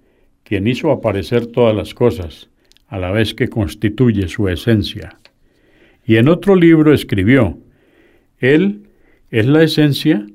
quien 0.43 0.67
hizo 0.67 0.91
aparecer 0.91 1.47
todas 1.47 1.75
las 1.75 1.93
cosas, 1.93 2.49
a 2.87 2.99
la 2.99 3.11
vez 3.11 3.33
que 3.33 3.47
constituye 3.47 4.27
su 4.27 4.49
esencia. 4.49 5.17
Y 6.05 6.17
en 6.17 6.27
otro 6.27 6.55
libro 6.55 6.93
escribió, 6.93 7.57
Él 8.39 8.89
es 9.29 9.45
la 9.45 9.63
esencia 9.63 10.25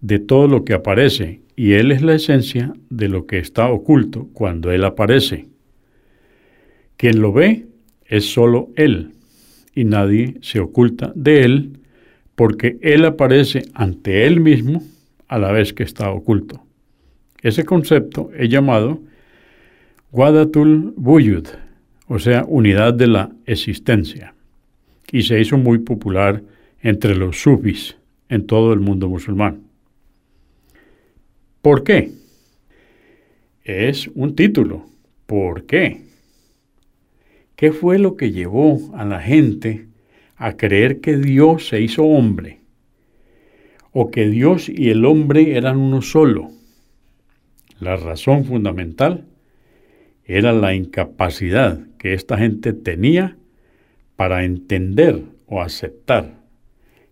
de 0.00 0.18
todo 0.18 0.48
lo 0.48 0.64
que 0.64 0.74
aparece 0.74 1.40
y 1.58 1.72
Él 1.72 1.90
es 1.90 2.02
la 2.02 2.14
esencia 2.14 2.72
de 2.88 3.08
lo 3.08 3.26
que 3.26 3.38
está 3.38 3.68
oculto 3.68 4.28
cuando 4.32 4.70
Él 4.70 4.84
aparece. 4.84 5.48
Quien 6.96 7.20
lo 7.20 7.32
ve 7.32 7.66
es 8.06 8.32
sólo 8.32 8.68
Él 8.76 9.10
y 9.74 9.84
nadie 9.84 10.36
se 10.40 10.60
oculta 10.60 11.12
de 11.16 11.42
Él 11.42 11.80
porque 12.36 12.78
Él 12.80 13.04
aparece 13.04 13.62
ante 13.74 14.24
Él 14.24 14.38
mismo 14.40 14.84
a 15.26 15.40
la 15.40 15.50
vez 15.50 15.72
que 15.72 15.82
está 15.82 16.12
oculto. 16.12 16.62
Ese 17.42 17.64
concepto 17.64 18.30
es 18.36 18.48
llamado 18.48 19.00
Wadatul 20.12 20.94
Buyud, 20.96 21.48
o 22.06 22.20
sea, 22.20 22.44
unidad 22.46 22.94
de 22.94 23.08
la 23.08 23.32
existencia, 23.46 24.32
y 25.10 25.22
se 25.22 25.40
hizo 25.40 25.58
muy 25.58 25.78
popular 25.78 26.40
entre 26.82 27.16
los 27.16 27.42
sufis 27.42 27.96
en 28.28 28.46
todo 28.46 28.72
el 28.72 28.78
mundo 28.78 29.08
musulmán. 29.08 29.67
¿Por 31.62 31.82
qué? 31.82 32.12
Es 33.64 34.08
un 34.14 34.36
título. 34.36 34.86
¿Por 35.26 35.66
qué? 35.66 36.06
¿Qué 37.56 37.72
fue 37.72 37.98
lo 37.98 38.16
que 38.16 38.30
llevó 38.30 38.94
a 38.94 39.04
la 39.04 39.20
gente 39.20 39.88
a 40.36 40.56
creer 40.56 41.00
que 41.00 41.16
Dios 41.16 41.68
se 41.68 41.80
hizo 41.80 42.04
hombre? 42.04 42.60
¿O 43.90 44.12
que 44.12 44.28
Dios 44.28 44.68
y 44.68 44.90
el 44.90 45.04
hombre 45.04 45.56
eran 45.56 45.78
uno 45.78 46.00
solo? 46.00 46.50
La 47.80 47.96
razón 47.96 48.44
fundamental 48.44 49.24
era 50.24 50.52
la 50.52 50.74
incapacidad 50.74 51.80
que 51.98 52.14
esta 52.14 52.38
gente 52.38 52.72
tenía 52.72 53.36
para 54.14 54.44
entender 54.44 55.24
o 55.46 55.60
aceptar 55.60 56.38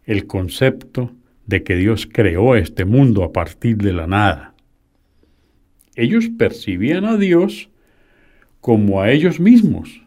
el 0.04 0.26
concepto 0.26 1.15
de 1.46 1.62
que 1.62 1.76
Dios 1.76 2.08
creó 2.10 2.56
este 2.56 2.84
mundo 2.84 3.24
a 3.24 3.32
partir 3.32 3.76
de 3.76 3.92
la 3.92 4.06
nada. 4.06 4.54
Ellos 5.94 6.28
percibían 6.36 7.04
a 7.04 7.16
Dios 7.16 7.70
como 8.60 9.00
a 9.00 9.10
ellos 9.10 9.40
mismos, 9.40 10.02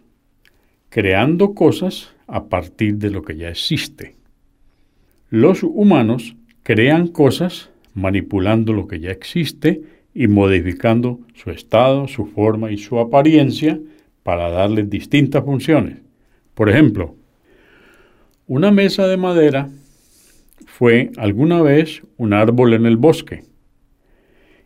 creando 0.90 1.54
cosas 1.54 2.14
a 2.28 2.50
partir 2.50 2.98
de 2.98 3.10
lo 3.10 3.24
que 3.24 3.38
ya 3.38 3.50
existe. 3.50 4.16
Los 5.30 5.64
humanos 5.64 6.36
crean 6.64 7.08
cosas 7.08 7.70
manipulando 7.94 8.74
lo 8.74 8.88
que 8.88 9.00
ya 9.00 9.12
existe 9.12 9.82
y 10.14 10.28
modificando 10.28 11.20
su 11.34 11.52
estado, 11.52 12.08
su 12.08 12.26
forma 12.26 12.72
y 12.72 12.78
su 12.78 13.00
apariencia 13.00 13.80
para 14.24 14.50
darles 14.50 14.90
distintas 14.90 15.44
funciones. 15.44 16.00
Por 16.54 16.70
ejemplo, 16.70 17.16
una 18.48 18.72
mesa 18.72 19.08
de 19.08 19.18
madera 19.18 19.70
fue 20.70 21.12
alguna 21.18 21.62
vez 21.62 22.04
un 22.18 22.32
árbol 22.32 22.74
en 22.74 22.86
el 22.86 22.96
bosque, 22.96 23.44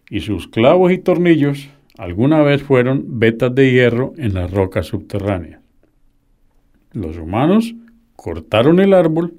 y 0.09 0.19
sus 0.19 0.47
clavos 0.47 0.91
y 0.91 0.97
tornillos 0.97 1.69
alguna 1.97 2.43
vez 2.43 2.61
fueron 2.61 3.19
vetas 3.19 3.55
de 3.55 3.71
hierro 3.71 4.13
en 4.17 4.33
las 4.33 4.51
rocas 4.51 4.87
subterráneas. 4.87 5.61
Los 6.91 7.17
humanos 7.17 7.73
cortaron 8.15 8.79
el 8.79 8.93
árbol 8.93 9.33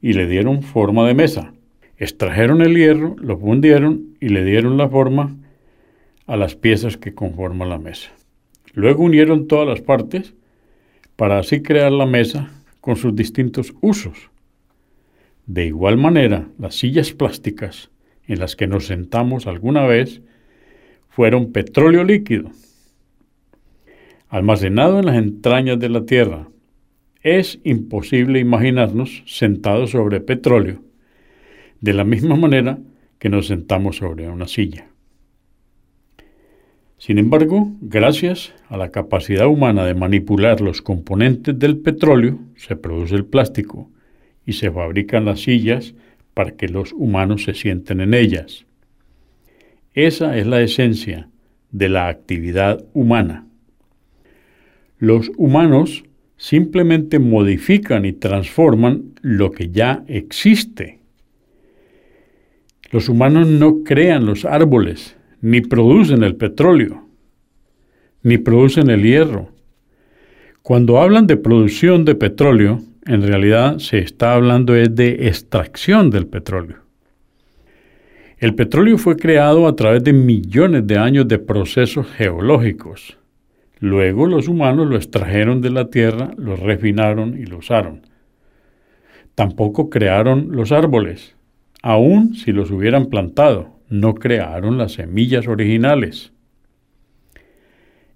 y 0.00 0.12
le 0.14 0.26
dieron 0.26 0.62
forma 0.62 1.06
de 1.06 1.14
mesa. 1.14 1.52
Extrajeron 1.98 2.62
el 2.62 2.76
hierro, 2.76 3.16
lo 3.18 3.36
fundieron 3.36 4.16
y 4.20 4.28
le 4.28 4.44
dieron 4.44 4.76
la 4.76 4.88
forma 4.88 5.36
a 6.26 6.36
las 6.36 6.54
piezas 6.54 6.96
que 6.96 7.14
conforman 7.14 7.68
la 7.68 7.78
mesa. 7.78 8.10
Luego 8.72 9.04
unieron 9.04 9.48
todas 9.48 9.68
las 9.68 9.82
partes 9.82 10.34
para 11.16 11.38
así 11.38 11.62
crear 11.62 11.92
la 11.92 12.06
mesa 12.06 12.50
con 12.80 12.96
sus 12.96 13.14
distintos 13.14 13.74
usos. 13.80 14.30
De 15.46 15.66
igual 15.66 15.98
manera, 15.98 16.48
las 16.58 16.76
sillas 16.76 17.12
plásticas 17.12 17.90
en 18.26 18.38
las 18.38 18.56
que 18.56 18.66
nos 18.66 18.86
sentamos 18.86 19.46
alguna 19.46 19.86
vez 19.86 20.22
fueron 21.08 21.52
petróleo 21.52 22.02
líquido, 22.02 22.50
almacenado 24.28 24.98
en 24.98 25.06
las 25.06 25.16
entrañas 25.16 25.78
de 25.78 25.88
la 25.90 26.06
Tierra. 26.06 26.48
Es 27.22 27.60
imposible 27.62 28.40
imaginarnos 28.40 29.22
sentados 29.26 29.90
sobre 29.90 30.20
petróleo, 30.20 30.82
de 31.80 31.92
la 31.92 32.04
misma 32.04 32.36
manera 32.36 32.78
que 33.18 33.28
nos 33.28 33.46
sentamos 33.46 33.96
sobre 33.96 34.28
una 34.28 34.48
silla. 34.48 34.88
Sin 36.96 37.18
embargo, 37.18 37.70
gracias 37.82 38.54
a 38.68 38.78
la 38.78 38.90
capacidad 38.90 39.46
humana 39.46 39.84
de 39.84 39.94
manipular 39.94 40.62
los 40.62 40.80
componentes 40.80 41.58
del 41.58 41.78
petróleo, 41.78 42.38
se 42.56 42.76
produce 42.76 43.14
el 43.14 43.26
plástico 43.26 43.90
y 44.46 44.54
se 44.54 44.70
fabrican 44.70 45.24
las 45.24 45.40
sillas 45.40 45.94
para 46.34 46.52
que 46.52 46.68
los 46.68 46.92
humanos 46.92 47.44
se 47.44 47.54
sienten 47.54 48.00
en 48.00 48.14
ellas. 48.14 48.66
Esa 49.94 50.36
es 50.36 50.46
la 50.46 50.60
esencia 50.60 51.28
de 51.70 51.88
la 51.88 52.08
actividad 52.08 52.84
humana. 52.92 53.46
Los 54.98 55.30
humanos 55.36 56.04
simplemente 56.36 57.18
modifican 57.18 58.04
y 58.04 58.12
transforman 58.12 59.14
lo 59.22 59.52
que 59.52 59.70
ya 59.70 60.04
existe. 60.08 61.00
Los 62.90 63.08
humanos 63.08 63.48
no 63.48 63.82
crean 63.84 64.26
los 64.26 64.44
árboles, 64.44 65.16
ni 65.40 65.60
producen 65.60 66.22
el 66.22 66.36
petróleo, 66.36 67.06
ni 68.22 68.38
producen 68.38 68.90
el 68.90 69.02
hierro. 69.02 69.50
Cuando 70.62 71.00
hablan 71.00 71.26
de 71.26 71.36
producción 71.36 72.04
de 72.04 72.14
petróleo, 72.14 72.82
en 73.06 73.22
realidad 73.22 73.78
se 73.78 73.98
está 73.98 74.34
hablando 74.34 74.72
de 74.72 75.28
extracción 75.28 76.10
del 76.10 76.26
petróleo. 76.26 76.78
El 78.38 78.54
petróleo 78.54 78.98
fue 78.98 79.16
creado 79.16 79.66
a 79.66 79.76
través 79.76 80.04
de 80.04 80.12
millones 80.12 80.86
de 80.86 80.98
años 80.98 81.28
de 81.28 81.38
procesos 81.38 82.06
geológicos. 82.08 83.18
Luego 83.78 84.26
los 84.26 84.48
humanos 84.48 84.88
lo 84.88 84.96
extrajeron 84.96 85.60
de 85.60 85.70
la 85.70 85.90
tierra, 85.90 86.32
lo 86.36 86.56
refinaron 86.56 87.38
y 87.38 87.46
lo 87.46 87.58
usaron. 87.58 88.02
Tampoco 89.34 89.90
crearon 89.90 90.48
los 90.52 90.72
árboles, 90.72 91.36
aun 91.82 92.34
si 92.34 92.52
los 92.52 92.70
hubieran 92.70 93.06
plantado 93.06 93.74
no 93.88 94.14
crearon 94.14 94.78
las 94.78 94.92
semillas 94.92 95.46
originales. 95.46 96.32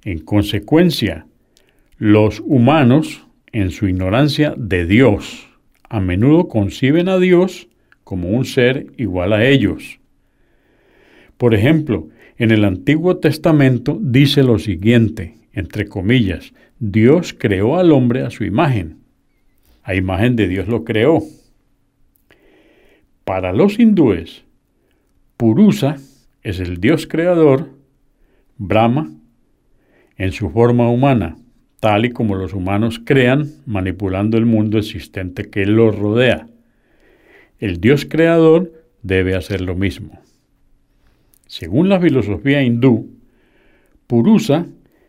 En 0.03 0.21
consecuencia, 0.21 1.27
los 1.99 2.41
humanos, 2.41 3.27
en 3.53 3.71
su 3.71 3.89
ignorancia 3.89 4.55
de 4.57 4.87
Dios, 4.87 5.49
a 5.89 6.01
menudo 6.01 6.49
conciben 6.49 7.09
a 7.09 7.19
Dios 7.19 7.69
como 8.05 8.31
un 8.31 8.45
ser 8.45 8.93
igual 8.97 9.33
a 9.33 9.47
ellos. 9.47 10.01
Por 11.37 11.55
ejemplo, 11.55 12.09
en 12.37 12.51
el 12.51 12.65
Antiguo 12.65 13.19
Testamento 13.19 13.99
dice 14.01 14.43
lo 14.43 14.59
siguiente, 14.59 15.37
entre 15.53 15.89
comillas, 15.89 16.53
Dios 16.79 17.35
creó 17.37 17.79
al 17.79 17.93
hombre 17.93 18.23
a 18.23 18.31
su 18.31 18.45
imagen. 18.45 18.99
A 19.83 19.95
imagen 19.95 20.37
de 20.37 20.49
Dios 20.49 20.69
lo 20.69 20.85
creó. 20.85 21.23
Para 23.25 23.53
los 23.53 23.79
hindúes, 23.79 24.45
Purusa 25.37 25.97
es 26.43 26.61
el 26.61 26.79
Dios 26.79 27.07
creador, 27.07 27.71
Brahma, 28.57 29.13
en 30.17 30.33
su 30.33 30.51
forma 30.51 30.91
humana, 30.91 31.37
tal 31.81 32.05
y 32.05 32.11
como 32.11 32.35
los 32.35 32.55
humanos 32.55 33.01
crean, 33.05 33.51
manipulando 33.67 34.37
el 34.37 34.47
mundo 34.47 34.79
existente 34.79 35.51
que 35.51 35.67
los 35.67 35.97
rodea. 35.97 36.49
El 37.59 37.81
Dios 37.81 38.05
creador 38.05 38.73
debe 39.03 39.35
hacer 39.35 39.61
lo 39.61 39.75
mismo. 39.75 40.21
Según 41.47 41.89
la 41.89 42.01
filosofía 42.01 42.63
hindú, 42.63 43.11
Purusa 44.07 44.67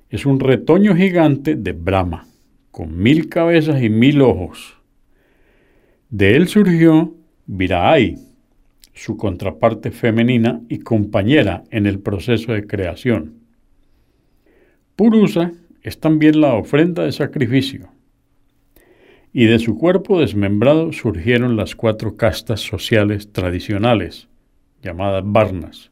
es 0.10 0.26
un 0.26 0.40
retoño 0.40 0.96
gigante 0.96 1.56
de 1.56 1.74
Brahma, 1.74 2.28
con 2.72 2.98
mil 2.98 3.30
cabezas 3.30 3.82
y 3.82 3.90
mil 3.90 4.22
ojos. 4.22 4.76
De 6.10 6.36
él 6.36 6.48
surgió 6.48 7.16
Viraai, 7.46 8.18
su 8.94 9.16
contraparte 9.18 9.92
femenina 9.92 10.62
y 10.70 10.80
compañera 10.80 11.64
en 11.72 11.86
el 11.86 12.00
proceso 12.00 12.52
de 12.52 12.68
creación. 12.68 13.36
Purusa 14.96 15.54
es 15.84 16.00
también 16.00 16.42
la 16.42 16.54
ofrenda 16.54 17.04
de 17.04 17.12
sacrificio, 17.12 17.90
y 19.32 19.46
de 19.46 19.60
su 19.60 19.78
cuerpo 19.78 20.20
desmembrado 20.20 20.92
surgieron 20.92 21.56
las 21.56 21.76
cuatro 21.76 22.18
castas 22.18 22.62
sociales 22.62 23.32
tradicionales, 23.32 24.28
llamadas 24.82 25.24
Varnas. 25.26 25.92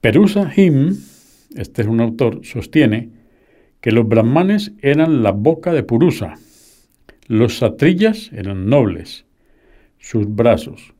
Perusa 0.00 0.50
Him, 0.54 0.96
este 1.56 1.82
es 1.82 1.88
un 1.88 2.00
autor, 2.00 2.40
sostiene 2.44 3.10
que 3.80 3.92
los 3.92 4.08
brahmanes 4.08 4.72
eran 4.80 5.22
la 5.22 5.32
boca 5.32 5.72
de 5.72 5.82
Purusa, 5.82 6.34
los 7.28 7.58
satrillas 7.58 8.30
eran 8.32 8.68
nobles, 8.68 9.26
sus 9.98 10.32
brazos, 10.34 10.94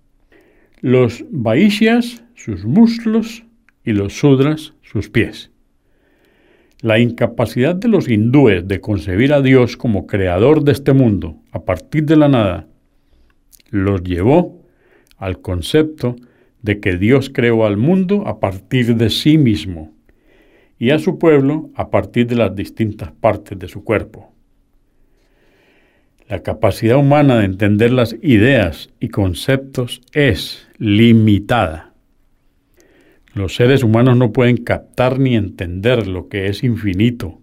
los 0.80 1.24
Vaishyas 1.30 2.22
sus 2.36 2.64
muslos 2.64 3.44
y 3.84 3.92
los 3.92 4.12
Sudras 4.18 4.74
sus 4.82 5.08
pies. 5.10 5.50
La 6.86 7.00
incapacidad 7.00 7.74
de 7.74 7.88
los 7.88 8.08
hindúes 8.08 8.68
de 8.68 8.80
concebir 8.80 9.32
a 9.32 9.42
Dios 9.42 9.76
como 9.76 10.06
creador 10.06 10.62
de 10.62 10.70
este 10.70 10.92
mundo 10.92 11.42
a 11.50 11.64
partir 11.64 12.04
de 12.04 12.14
la 12.14 12.28
nada 12.28 12.68
los 13.70 14.04
llevó 14.04 14.62
al 15.16 15.40
concepto 15.40 16.14
de 16.62 16.78
que 16.78 16.96
Dios 16.96 17.28
creó 17.28 17.66
al 17.66 17.76
mundo 17.76 18.28
a 18.28 18.38
partir 18.38 18.94
de 18.94 19.10
sí 19.10 19.36
mismo 19.36 19.96
y 20.78 20.90
a 20.90 21.00
su 21.00 21.18
pueblo 21.18 21.70
a 21.74 21.90
partir 21.90 22.28
de 22.28 22.36
las 22.36 22.54
distintas 22.54 23.10
partes 23.10 23.58
de 23.58 23.66
su 23.66 23.82
cuerpo. 23.82 24.32
La 26.28 26.44
capacidad 26.44 26.98
humana 26.98 27.38
de 27.40 27.46
entender 27.46 27.92
las 27.92 28.14
ideas 28.22 28.90
y 29.00 29.08
conceptos 29.08 30.02
es 30.12 30.68
limitada. 30.78 31.95
Los 33.36 33.54
seres 33.54 33.84
humanos 33.84 34.16
no 34.16 34.32
pueden 34.32 34.56
captar 34.56 35.18
ni 35.18 35.36
entender 35.36 36.06
lo 36.06 36.30
que 36.30 36.46
es 36.46 36.64
infinito. 36.64 37.38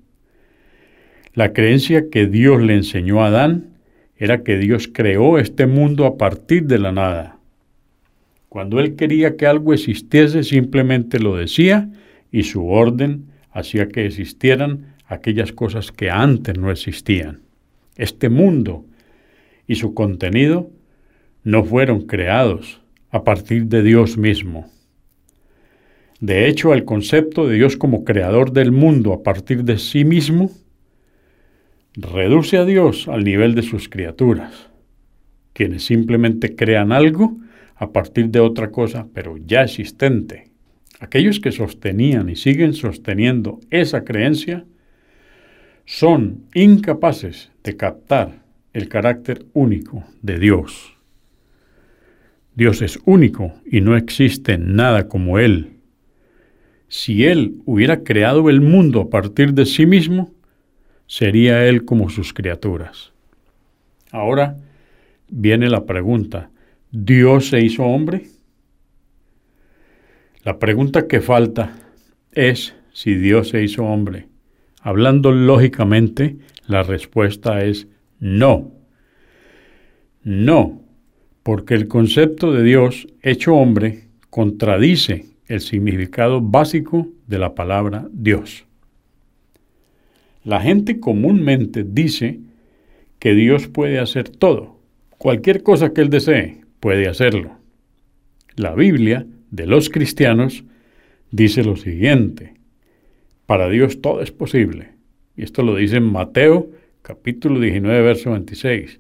La 1.35 1.53
creencia 1.53 2.09
que 2.09 2.25
Dios 2.25 2.63
le 2.63 2.73
enseñó 2.73 3.23
a 3.23 3.27
Adán 3.27 3.75
era 4.17 4.41
que 4.41 4.57
Dios 4.57 4.89
creó 4.91 5.37
este 5.37 5.67
mundo 5.67 6.07
a 6.07 6.17
partir 6.17 6.63
de 6.63 6.79
la 6.79 6.91
nada. 6.91 7.37
Cuando 8.49 8.79
él 8.79 8.95
quería 8.95 9.37
que 9.37 9.45
algo 9.45 9.71
existiese, 9.71 10.41
simplemente 10.41 11.19
lo 11.19 11.35
decía 11.35 11.91
y 12.31 12.41
su 12.41 12.67
orden 12.67 13.25
hacía 13.51 13.87
que 13.87 14.07
existieran 14.07 14.95
aquellas 15.05 15.51
cosas 15.51 15.91
que 15.91 16.09
antes 16.09 16.57
no 16.57 16.71
existían. 16.71 17.41
Este 17.97 18.29
mundo 18.29 18.83
y 19.67 19.75
su 19.75 19.93
contenido 19.93 20.71
no 21.43 21.63
fueron 21.63 22.07
creados 22.07 22.81
a 23.11 23.23
partir 23.23 23.67
de 23.67 23.83
Dios 23.83 24.17
mismo. 24.17 24.72
De 26.23 26.47
hecho, 26.47 26.73
el 26.73 26.85
concepto 26.85 27.49
de 27.49 27.55
Dios 27.55 27.75
como 27.75 28.05
creador 28.05 28.53
del 28.53 28.71
mundo 28.71 29.11
a 29.11 29.23
partir 29.23 29.65
de 29.65 29.77
sí 29.77 30.05
mismo 30.05 30.51
reduce 31.95 32.55
a 32.55 32.63
Dios 32.63 33.09
al 33.09 33.25
nivel 33.25 33.55
de 33.55 33.61
sus 33.61 33.89
criaturas, 33.89 34.69
quienes 35.51 35.83
simplemente 35.83 36.55
crean 36.55 36.93
algo 36.93 37.35
a 37.75 37.91
partir 37.91 38.29
de 38.29 38.39
otra 38.39 38.71
cosa, 38.71 39.05
pero 39.13 39.35
ya 39.35 39.63
existente. 39.63 40.45
Aquellos 41.01 41.41
que 41.41 41.51
sostenían 41.51 42.29
y 42.29 42.37
siguen 42.37 42.71
sosteniendo 42.71 43.59
esa 43.69 44.05
creencia 44.05 44.63
son 45.83 46.45
incapaces 46.53 47.51
de 47.65 47.75
captar 47.75 48.45
el 48.71 48.87
carácter 48.87 49.45
único 49.51 50.05
de 50.21 50.39
Dios. 50.39 50.93
Dios 52.55 52.81
es 52.81 52.97
único 53.03 53.55
y 53.69 53.81
no 53.81 53.97
existe 53.97 54.57
nada 54.57 55.09
como 55.09 55.37
Él. 55.37 55.72
Si 56.95 57.25
Él 57.25 57.55
hubiera 57.65 58.03
creado 58.03 58.51
el 58.51 58.61
mundo 58.61 59.01
a 59.01 59.09
partir 59.09 59.55
de 59.55 59.65
sí 59.65 59.87
mismo, 59.87 60.31
sería 61.07 61.65
Él 61.65 61.85
como 61.85 62.11
sus 62.11 62.35
criaturas. 62.35 63.13
Ahora, 64.11 64.57
viene 65.27 65.71
la 65.71 65.87
pregunta, 65.87 66.51
¿Dios 66.91 67.47
se 67.49 67.65
hizo 67.65 67.81
hombre? 67.83 68.27
La 70.43 70.59
pregunta 70.59 71.07
que 71.07 71.19
falta 71.19 71.75
es 72.31 72.75
si 72.91 73.15
Dios 73.15 73.49
se 73.49 73.63
hizo 73.63 73.85
hombre. 73.85 74.27
Hablando 74.79 75.31
lógicamente, 75.31 76.37
la 76.67 76.83
respuesta 76.83 77.63
es 77.63 77.87
no. 78.19 78.71
No, 80.21 80.83
porque 81.41 81.73
el 81.73 81.87
concepto 81.87 82.51
de 82.53 82.61
Dios 82.61 83.07
hecho 83.23 83.55
hombre 83.55 84.09
contradice 84.29 85.32
el 85.47 85.61
significado 85.61 86.41
básico 86.41 87.07
de 87.27 87.39
la 87.39 87.55
palabra 87.55 88.07
Dios. 88.11 88.65
La 90.43 90.61
gente 90.61 90.99
comúnmente 90.99 91.83
dice 91.83 92.39
que 93.19 93.33
Dios 93.33 93.67
puede 93.67 93.99
hacer 93.99 94.29
todo. 94.29 94.79
Cualquier 95.17 95.63
cosa 95.63 95.93
que 95.93 96.01
Él 96.01 96.09
desee, 96.09 96.61
puede 96.79 97.07
hacerlo. 97.07 97.57
La 98.55 98.75
Biblia 98.75 99.25
de 99.51 99.67
los 99.67 99.89
cristianos 99.89 100.65
dice 101.31 101.63
lo 101.63 101.77
siguiente. 101.77 102.55
Para 103.45 103.69
Dios 103.69 104.01
todo 104.01 104.21
es 104.21 104.31
posible. 104.31 104.89
Y 105.35 105.43
esto 105.43 105.63
lo 105.63 105.75
dice 105.75 105.97
en 105.97 106.03
Mateo 106.03 106.69
capítulo 107.01 107.59
19, 107.59 108.01
verso 108.01 108.31
26. 108.31 108.99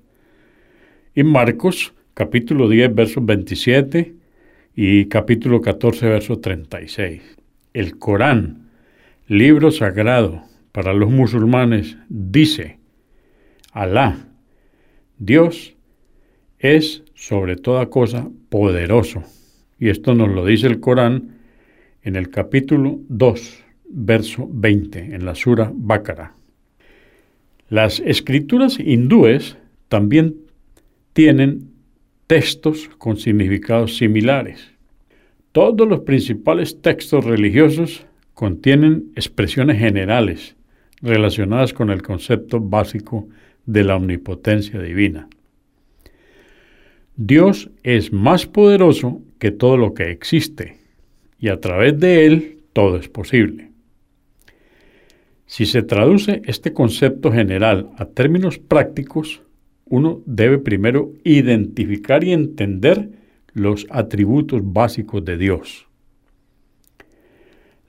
Y 1.15 1.23
Marcos 1.23 1.93
capítulo 2.13 2.69
10, 2.69 2.95
verso 2.95 3.21
27 3.21 4.22
y 4.75 5.05
capítulo 5.05 5.61
14, 5.61 6.07
verso 6.07 6.39
36. 6.39 7.21
El 7.73 7.97
Corán, 7.97 8.69
libro 9.27 9.71
sagrado 9.71 10.43
para 10.71 10.93
los 10.93 11.11
musulmanes, 11.11 11.97
dice, 12.09 12.79
Alá, 13.71 14.27
Dios, 15.19 15.75
es 16.59 17.03
sobre 17.13 17.55
toda 17.55 17.89
cosa 17.89 18.29
poderoso. 18.49 19.23
Y 19.79 19.89
esto 19.89 20.15
nos 20.15 20.29
lo 20.29 20.45
dice 20.45 20.67
el 20.67 20.79
Corán 20.79 21.37
en 22.01 22.15
el 22.15 22.29
capítulo 22.29 22.99
2, 23.09 23.63
verso 23.89 24.47
20, 24.51 25.15
en 25.15 25.25
la 25.25 25.35
Sura 25.35 25.71
Bácara. 25.73 26.35
Las 27.69 27.99
escrituras 27.99 28.79
hindúes 28.79 29.57
también 29.87 30.35
tienen 31.13 31.72
textos 32.33 32.89
con 32.97 33.17
significados 33.17 33.97
similares. 33.97 34.71
Todos 35.51 35.87
los 35.87 35.99
principales 35.99 36.81
textos 36.81 37.23
religiosos 37.23 38.07
contienen 38.33 39.11
expresiones 39.15 39.77
generales 39.77 40.55
relacionadas 40.99 41.73
con 41.73 41.91
el 41.91 42.01
concepto 42.01 42.59
básico 42.59 43.27
de 43.67 43.83
la 43.83 43.97
omnipotencia 43.97 44.81
divina. 44.81 45.27
Dios 47.17 47.69
es 47.83 48.11
más 48.11 48.47
poderoso 48.47 49.21
que 49.37 49.51
todo 49.51 49.77
lo 49.77 49.93
que 49.93 50.09
existe 50.09 50.77
y 51.37 51.49
a 51.49 51.59
través 51.59 51.99
de 51.99 52.25
Él 52.25 52.57
todo 52.73 52.97
es 52.97 53.09
posible. 53.09 53.69
Si 55.45 55.67
se 55.67 55.83
traduce 55.83 56.41
este 56.45 56.73
concepto 56.73 57.31
general 57.31 57.91
a 57.99 58.05
términos 58.05 58.57
prácticos, 58.57 59.43
uno 59.85 60.21
debe 60.25 60.57
primero 60.57 61.11
identificar 61.23 62.23
y 62.23 62.31
entender 62.31 63.09
los 63.53 63.85
atributos 63.89 64.61
básicos 64.63 65.23
de 65.23 65.37
Dios. 65.37 65.87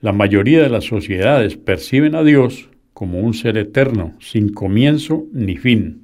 La 0.01 0.11
mayoría 0.11 0.61
de 0.61 0.69
las 0.69 0.83
sociedades 0.83 1.57
perciben 1.57 2.15
a 2.15 2.23
Dios 2.23 2.69
como 2.93 3.19
un 3.19 3.33
ser 3.33 3.57
eterno, 3.57 4.13
sin 4.19 4.53
comienzo 4.53 5.25
ni 5.33 5.57
fin. 5.57 6.03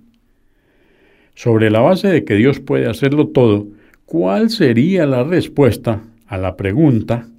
Sobre 1.35 1.69
la 1.69 1.79
base 1.79 2.07
de 2.07 2.25
que 2.25 2.35
Dios 2.35 2.59
puede 2.59 2.87
hacerlo 2.87 3.27
todo, 3.27 3.67
¿cuál 4.05 4.49
sería 4.49 5.05
la 5.05 5.23
respuesta 5.23 6.03
a 6.27 6.37
la 6.37 6.57
pregunta 6.57 7.29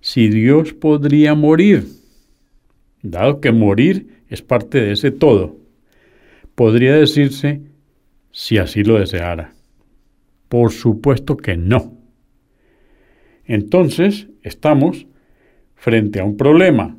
si 0.00 0.28
Dios 0.28 0.72
podría 0.72 1.34
morir? 1.34 1.86
Dado 3.02 3.40
que 3.40 3.52
morir 3.52 4.06
es 4.28 4.42
parte 4.42 4.80
de 4.80 4.92
ese 4.92 5.10
todo, 5.10 5.56
podría 6.54 6.94
decirse 6.94 7.60
si 8.30 8.58
así 8.58 8.84
lo 8.84 8.98
deseara. 8.98 9.54
Por 10.48 10.72
supuesto 10.72 11.36
que 11.36 11.56
no. 11.56 11.96
Entonces 13.44 14.28
estamos 14.42 15.06
frente 15.74 16.20
a 16.20 16.24
un 16.24 16.36
problema 16.36 16.98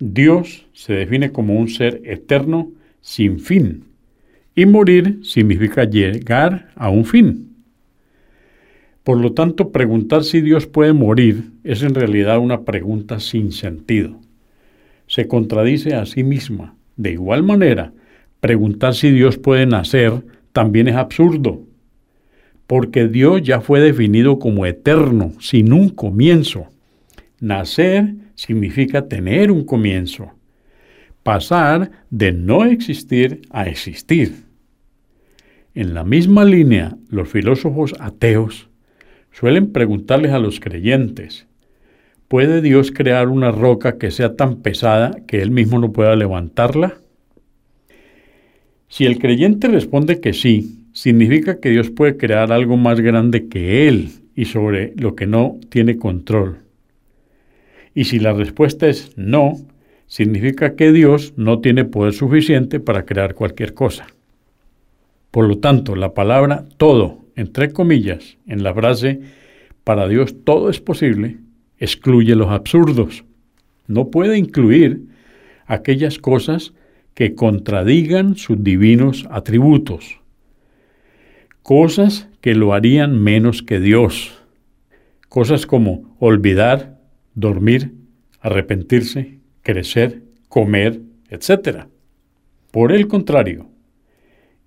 Dios 0.00 0.66
se 0.72 0.92
define 0.92 1.32
como 1.32 1.58
un 1.58 1.68
ser 1.68 2.00
eterno 2.04 2.70
sin 3.00 3.40
fin 3.40 3.84
y 4.54 4.66
morir 4.66 5.20
significa 5.22 5.84
llegar 5.84 6.70
a 6.76 6.90
un 6.90 7.04
fin. 7.04 7.56
Por 9.02 9.20
lo 9.20 9.32
tanto, 9.32 9.72
preguntar 9.72 10.24
si 10.24 10.40
Dios 10.40 10.66
puede 10.66 10.92
morir 10.92 11.50
es 11.64 11.82
en 11.82 11.94
realidad 11.94 12.38
una 12.38 12.64
pregunta 12.64 13.20
sin 13.20 13.52
sentido. 13.52 14.20
Se 15.06 15.26
contradice 15.26 15.94
a 15.94 16.04
sí 16.06 16.22
misma. 16.24 16.74
De 16.96 17.12
igual 17.12 17.42
manera, 17.42 17.92
preguntar 18.40 18.94
si 18.94 19.10
Dios 19.10 19.38
puede 19.38 19.64
nacer 19.66 20.22
también 20.58 20.88
es 20.88 20.96
absurdo, 20.96 21.62
porque 22.66 23.06
Dios 23.06 23.42
ya 23.44 23.60
fue 23.60 23.78
definido 23.78 24.40
como 24.40 24.66
eterno, 24.66 25.34
sin 25.38 25.72
un 25.72 25.88
comienzo. 25.88 26.66
Nacer 27.38 28.16
significa 28.34 29.06
tener 29.06 29.52
un 29.52 29.64
comienzo, 29.64 30.32
pasar 31.22 31.92
de 32.10 32.32
no 32.32 32.64
existir 32.64 33.42
a 33.50 33.68
existir. 33.68 34.46
En 35.76 35.94
la 35.94 36.02
misma 36.02 36.44
línea, 36.44 36.96
los 37.08 37.28
filósofos 37.28 37.94
ateos 38.00 38.68
suelen 39.30 39.72
preguntarles 39.72 40.32
a 40.32 40.40
los 40.40 40.58
creyentes, 40.58 41.46
¿puede 42.26 42.62
Dios 42.62 42.90
crear 42.90 43.28
una 43.28 43.52
roca 43.52 43.96
que 43.96 44.10
sea 44.10 44.34
tan 44.34 44.56
pesada 44.56 45.12
que 45.28 45.40
él 45.40 45.52
mismo 45.52 45.78
no 45.78 45.92
pueda 45.92 46.16
levantarla? 46.16 46.98
Si 48.88 49.04
el 49.04 49.18
creyente 49.18 49.68
responde 49.68 50.20
que 50.20 50.32
sí, 50.32 50.78
significa 50.92 51.60
que 51.60 51.70
Dios 51.70 51.90
puede 51.90 52.16
crear 52.16 52.52
algo 52.52 52.76
más 52.76 53.00
grande 53.00 53.48
que 53.48 53.86
él 53.86 54.10
y 54.34 54.46
sobre 54.46 54.94
lo 54.96 55.14
que 55.14 55.26
no 55.26 55.58
tiene 55.68 55.98
control. 55.98 56.58
Y 57.94 58.04
si 58.04 58.18
la 58.18 58.32
respuesta 58.32 58.88
es 58.88 59.12
no, 59.16 59.54
significa 60.06 60.74
que 60.74 60.90
Dios 60.90 61.34
no 61.36 61.60
tiene 61.60 61.84
poder 61.84 62.14
suficiente 62.14 62.80
para 62.80 63.04
crear 63.04 63.34
cualquier 63.34 63.74
cosa. 63.74 64.06
Por 65.30 65.46
lo 65.46 65.58
tanto, 65.58 65.94
la 65.94 66.14
palabra 66.14 66.64
todo, 66.78 67.26
entre 67.36 67.72
comillas, 67.72 68.38
en 68.46 68.62
la 68.62 68.74
frase 68.74 69.20
para 69.84 70.08
Dios 70.08 70.34
todo 70.44 70.70
es 70.70 70.80
posible, 70.80 71.38
excluye 71.78 72.34
los 72.34 72.48
absurdos. 72.48 73.24
No 73.86 74.10
puede 74.10 74.38
incluir 74.38 75.02
aquellas 75.66 76.18
cosas 76.18 76.72
que 77.18 77.34
contradigan 77.34 78.36
sus 78.36 78.62
divinos 78.62 79.26
atributos, 79.28 80.20
cosas 81.64 82.28
que 82.40 82.54
lo 82.54 82.74
harían 82.74 83.20
menos 83.20 83.64
que 83.64 83.80
Dios, 83.80 84.40
cosas 85.28 85.66
como 85.66 86.14
olvidar, 86.20 87.00
dormir, 87.34 87.92
arrepentirse, 88.38 89.40
crecer, 89.62 90.22
comer, 90.48 91.00
etc. 91.28 91.86
Por 92.70 92.92
el 92.92 93.08
contrario, 93.08 93.66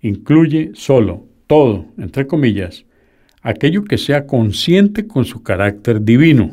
incluye 0.02 0.72
solo, 0.74 1.28
todo, 1.48 1.86
entre 1.98 2.28
comillas, 2.28 2.84
aquello 3.42 3.86
que 3.86 3.98
sea 3.98 4.28
consciente 4.28 5.08
con 5.08 5.24
su 5.24 5.42
carácter 5.42 6.04
divino. 6.04 6.52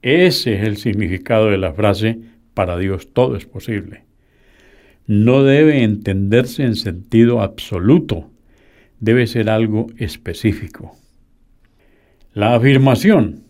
Ese 0.00 0.54
es 0.54 0.62
el 0.66 0.78
significado 0.78 1.50
de 1.50 1.58
la 1.58 1.74
frase, 1.74 2.18
para 2.54 2.78
Dios 2.78 3.12
todo 3.12 3.36
es 3.36 3.44
posible. 3.44 4.08
No 5.10 5.42
debe 5.42 5.82
entenderse 5.82 6.62
en 6.62 6.76
sentido 6.76 7.42
absoluto, 7.42 8.30
debe 9.00 9.26
ser 9.26 9.50
algo 9.50 9.88
específico. 9.96 10.96
La 12.32 12.54
afirmación 12.54 13.42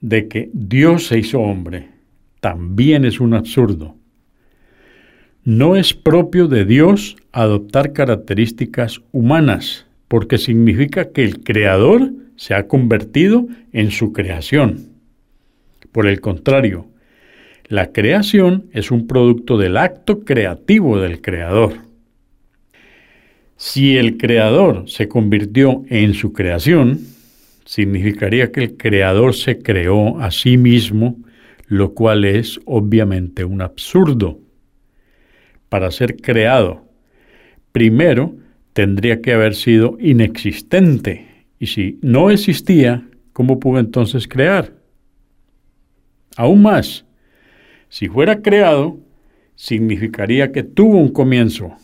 de 0.00 0.28
que 0.28 0.50
Dios 0.52 1.08
se 1.08 1.18
hizo 1.18 1.40
hombre 1.40 1.88
también 2.38 3.04
es 3.04 3.18
un 3.18 3.34
absurdo. 3.34 3.96
No 5.42 5.74
es 5.74 5.94
propio 5.94 6.46
de 6.46 6.64
Dios 6.64 7.16
adoptar 7.32 7.92
características 7.92 9.00
humanas, 9.10 9.86
porque 10.06 10.38
significa 10.38 11.10
que 11.10 11.24
el 11.24 11.42
Creador 11.42 12.12
se 12.36 12.54
ha 12.54 12.68
convertido 12.68 13.48
en 13.72 13.90
su 13.90 14.12
creación. 14.12 14.90
Por 15.90 16.06
el 16.06 16.20
contrario, 16.20 16.86
la 17.74 17.90
creación 17.90 18.66
es 18.70 18.92
un 18.92 19.08
producto 19.08 19.58
del 19.58 19.76
acto 19.76 20.20
creativo 20.24 21.00
del 21.00 21.20
Creador. 21.20 21.72
Si 23.56 23.96
el 23.96 24.16
Creador 24.16 24.88
se 24.88 25.08
convirtió 25.08 25.82
en 25.88 26.14
su 26.14 26.32
creación, 26.32 27.00
significaría 27.64 28.52
que 28.52 28.62
el 28.62 28.76
Creador 28.76 29.34
se 29.34 29.58
creó 29.58 30.20
a 30.20 30.30
sí 30.30 30.56
mismo, 30.56 31.16
lo 31.66 31.94
cual 31.94 32.24
es 32.24 32.60
obviamente 32.64 33.44
un 33.44 33.60
absurdo. 33.60 34.38
Para 35.68 35.90
ser 35.90 36.14
creado, 36.14 36.84
primero 37.72 38.36
tendría 38.72 39.20
que 39.20 39.32
haber 39.32 39.56
sido 39.56 39.96
inexistente. 39.98 41.26
Y 41.58 41.66
si 41.66 41.98
no 42.02 42.30
existía, 42.30 43.02
¿cómo 43.32 43.58
pudo 43.58 43.80
entonces 43.80 44.28
crear? 44.28 44.72
Aún 46.36 46.62
más, 46.62 47.04
si 47.94 48.08
fuera 48.08 48.42
creado, 48.42 48.98
significaría 49.54 50.50
que 50.50 50.64
tuvo 50.64 50.98
un 50.98 51.10
comienzo, 51.10 51.76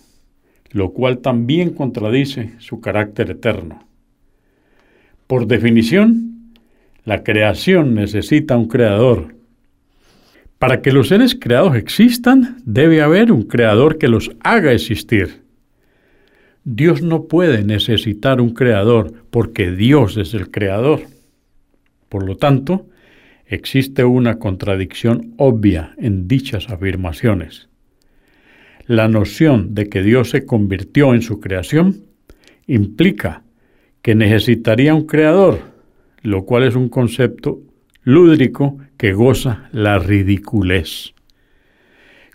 lo 0.73 0.91
cual 0.93 1.19
también 1.19 1.71
contradice 1.71 2.51
su 2.59 2.81
carácter 2.81 3.31
eterno. 3.31 3.87
Por 5.29 5.47
definición, 5.47 6.51
la 7.05 7.23
creación 7.23 7.95
necesita 7.95 8.57
un 8.57 8.67
creador. 8.67 9.37
Para 10.59 10.83
que 10.83 10.91
los 10.91 11.07
seres 11.07 11.37
creados 11.37 11.77
existan, 11.77 12.57
debe 12.65 13.03
haber 13.03 13.31
un 13.31 13.45
creador 13.45 13.97
que 13.97 14.09
los 14.09 14.33
haga 14.41 14.73
existir. 14.73 15.43
Dios 16.65 17.03
no 17.03 17.27
puede 17.27 17.63
necesitar 17.63 18.41
un 18.41 18.51
creador 18.51 19.13
porque 19.31 19.71
Dios 19.71 20.17
es 20.17 20.35
el 20.35 20.51
creador. 20.51 21.03
Por 22.09 22.27
lo 22.27 22.37
tanto, 22.37 22.89
existe 23.51 24.05
una 24.05 24.39
contradicción 24.39 25.35
obvia 25.37 25.95
en 25.99 26.29
dichas 26.29 26.71
afirmaciones. 26.71 27.69
La 28.87 29.09
noción 29.09 29.75
de 29.75 29.89
que 29.89 30.03
Dios 30.03 30.31
se 30.31 30.47
convirtió 30.47 31.15
en 31.15 31.23
su 31.23 31.41
creación 31.41 32.05
implica 32.69 33.43
que 34.03 34.15
necesitaría 34.15 34.95
un 34.95 35.05
creador, 35.07 35.59
lo 36.23 36.45
cual 36.45 36.63
es 36.63 36.77
un 36.77 36.89
concepto 36.89 37.61
lúdrico 38.05 38.79
que 38.97 39.13
goza 39.13 39.69
la 39.73 39.99
ridiculez. 39.99 41.13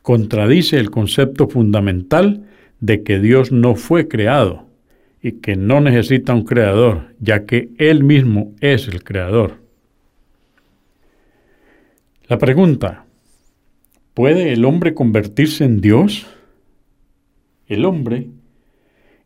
Contradice 0.01 0.77
el 0.77 0.91
concepto 0.91 1.47
fundamental 1.47 2.43
de 2.81 3.03
que 3.03 3.19
Dios 3.19 3.53
no 3.53 3.75
fue 3.75 4.09
creado 4.09 4.67
y 5.21 5.33
que 5.33 5.55
no 5.55 5.79
necesita 5.79 6.33
un 6.33 6.43
creador, 6.43 7.15
ya 7.19 7.45
que 7.45 7.69
Él 7.77 8.03
mismo 8.03 8.53
es 8.59 8.89
el 8.89 9.03
creador. 9.03 9.64
La 12.27 12.39
pregunta, 12.39 13.05
¿puede 14.15 14.51
el 14.51 14.65
hombre 14.65 14.95
convertirse 14.95 15.63
en 15.63 15.79
Dios? 15.79 16.25
El 17.67 17.85
hombre 17.85 18.29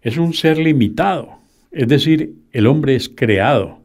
es 0.02 0.18
un 0.18 0.34
ser 0.34 0.58
limitado, 0.58 1.38
es 1.72 1.88
decir, 1.88 2.34
el 2.52 2.68
hombre 2.68 2.95
es 2.95 3.08
creado. 3.08 3.80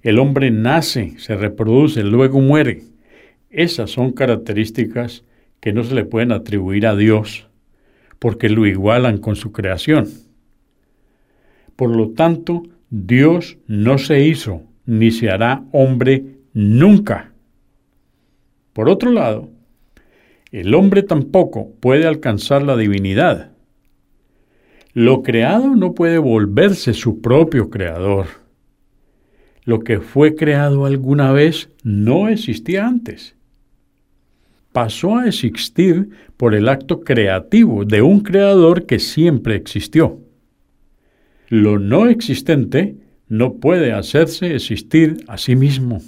El 0.00 0.20
hombre 0.20 0.52
nace, 0.52 1.18
se 1.18 1.34
reproduce, 1.34 2.04
luego 2.04 2.40
muere. 2.40 2.84
Esas 3.50 3.90
son 3.90 4.12
características 4.12 5.24
que 5.58 5.72
no 5.72 5.82
se 5.82 5.96
le 5.96 6.04
pueden 6.04 6.30
atribuir 6.30 6.86
a 6.86 6.94
Dios 6.94 7.48
porque 8.20 8.48
lo 8.48 8.64
igualan 8.64 9.18
con 9.18 9.34
su 9.34 9.50
creación. 9.50 10.06
Por 11.74 11.90
lo 11.90 12.10
tanto, 12.10 12.62
Dios 12.90 13.58
no 13.66 13.98
se 13.98 14.24
hizo 14.24 14.62
ni 14.84 15.10
se 15.10 15.30
hará 15.30 15.64
hombre 15.72 16.36
nunca. 16.54 17.32
Por 18.76 18.90
otro 18.90 19.10
lado, 19.10 19.48
el 20.52 20.74
hombre 20.74 21.02
tampoco 21.02 21.70
puede 21.80 22.06
alcanzar 22.06 22.62
la 22.62 22.76
divinidad. 22.76 23.52
Lo 24.92 25.22
creado 25.22 25.74
no 25.74 25.94
puede 25.94 26.18
volverse 26.18 26.92
su 26.92 27.22
propio 27.22 27.70
creador. 27.70 28.26
Lo 29.64 29.80
que 29.80 30.00
fue 30.00 30.34
creado 30.34 30.84
alguna 30.84 31.32
vez 31.32 31.70
no 31.84 32.28
existía 32.28 32.86
antes 32.86 33.34
pasó 34.72 35.16
a 35.16 35.26
existir 35.26 36.10
por 36.36 36.54
el 36.54 36.68
acto 36.68 37.00
creativo 37.00 37.86
de 37.86 38.02
un 38.02 38.20
creador 38.20 38.84
que 38.84 38.98
siempre 38.98 39.54
existió. 39.54 40.20
Lo 41.48 41.78
no 41.78 42.08
existente 42.08 42.98
no 43.26 43.54
puede 43.54 43.94
hacerse 43.94 44.54
existir 44.54 45.24
a 45.28 45.38
sí 45.38 45.56
mismo. 45.56 46.02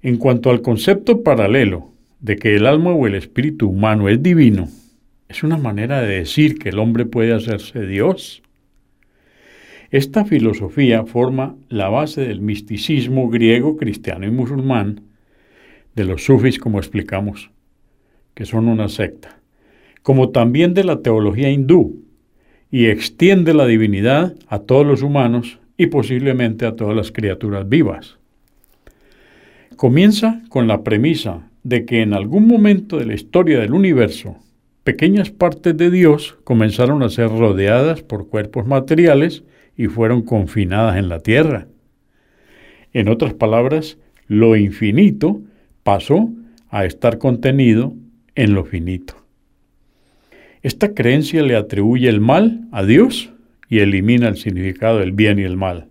En 0.00 0.16
cuanto 0.16 0.50
al 0.50 0.62
concepto 0.62 1.24
paralelo 1.24 1.90
de 2.20 2.36
que 2.36 2.54
el 2.54 2.66
alma 2.66 2.92
o 2.92 3.06
el 3.08 3.16
espíritu 3.16 3.68
humano 3.68 4.08
es 4.08 4.22
divino, 4.22 4.68
es 5.28 5.42
una 5.42 5.56
manera 5.56 6.00
de 6.02 6.18
decir 6.18 6.56
que 6.58 6.68
el 6.68 6.78
hombre 6.78 7.04
puede 7.04 7.34
hacerse 7.34 7.84
Dios. 7.84 8.42
Esta 9.90 10.24
filosofía 10.24 11.04
forma 11.04 11.56
la 11.68 11.88
base 11.88 12.20
del 12.20 12.40
misticismo 12.40 13.28
griego, 13.28 13.76
cristiano 13.76 14.24
y 14.24 14.30
musulmán, 14.30 15.00
de 15.96 16.04
los 16.04 16.24
sufis, 16.24 16.60
como 16.60 16.78
explicamos, 16.78 17.50
que 18.34 18.44
son 18.44 18.68
una 18.68 18.88
secta, 18.88 19.40
como 20.02 20.30
también 20.30 20.74
de 20.74 20.84
la 20.84 21.02
teología 21.02 21.50
hindú, 21.50 22.04
y 22.70 22.86
extiende 22.86 23.52
la 23.52 23.66
divinidad 23.66 24.36
a 24.46 24.60
todos 24.60 24.86
los 24.86 25.02
humanos 25.02 25.58
y 25.76 25.86
posiblemente 25.86 26.66
a 26.66 26.76
todas 26.76 26.94
las 26.94 27.10
criaturas 27.10 27.68
vivas. 27.68 28.17
Comienza 29.78 30.42
con 30.48 30.66
la 30.66 30.82
premisa 30.82 31.48
de 31.62 31.84
que 31.84 32.02
en 32.02 32.12
algún 32.12 32.48
momento 32.48 32.98
de 32.98 33.06
la 33.06 33.14
historia 33.14 33.60
del 33.60 33.72
universo, 33.72 34.36
pequeñas 34.82 35.30
partes 35.30 35.76
de 35.76 35.92
Dios 35.92 36.36
comenzaron 36.42 37.04
a 37.04 37.08
ser 37.08 37.28
rodeadas 37.28 38.02
por 38.02 38.28
cuerpos 38.28 38.66
materiales 38.66 39.44
y 39.76 39.86
fueron 39.86 40.22
confinadas 40.22 40.96
en 40.96 41.08
la 41.08 41.20
tierra. 41.20 41.68
En 42.92 43.08
otras 43.08 43.34
palabras, 43.34 43.98
lo 44.26 44.56
infinito 44.56 45.42
pasó 45.84 46.28
a 46.70 46.84
estar 46.84 47.18
contenido 47.18 47.94
en 48.34 48.54
lo 48.54 48.64
finito. 48.64 49.14
Esta 50.60 50.92
creencia 50.92 51.40
le 51.42 51.54
atribuye 51.54 52.08
el 52.08 52.20
mal 52.20 52.66
a 52.72 52.82
Dios 52.82 53.30
y 53.68 53.78
elimina 53.78 54.26
el 54.26 54.38
significado 54.38 54.98
del 54.98 55.12
bien 55.12 55.38
y 55.38 55.44
el 55.44 55.56
mal. 55.56 55.86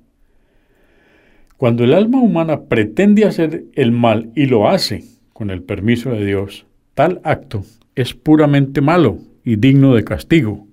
Cuando 1.58 1.84
el 1.84 1.96
alma 1.96 2.22
humana 2.22 2.66
pretende 2.66 3.26
hacer 3.26 3.64
el 3.74 3.92
mal 3.92 4.30
y 4.36 4.46
lo 4.46 4.70
hace 4.70 5.04
con 5.34 5.50
el 5.50 5.64
permiso 5.64 6.12
de 6.12 6.24
Dios, 6.24 6.68
tal 6.94 7.20
acto 7.24 7.64
es 7.96 8.14
puramente 8.14 8.80
malo 8.80 9.18
y 9.44 9.56
digno 9.56 9.96
de 9.96 10.04
castigo. 10.04 10.68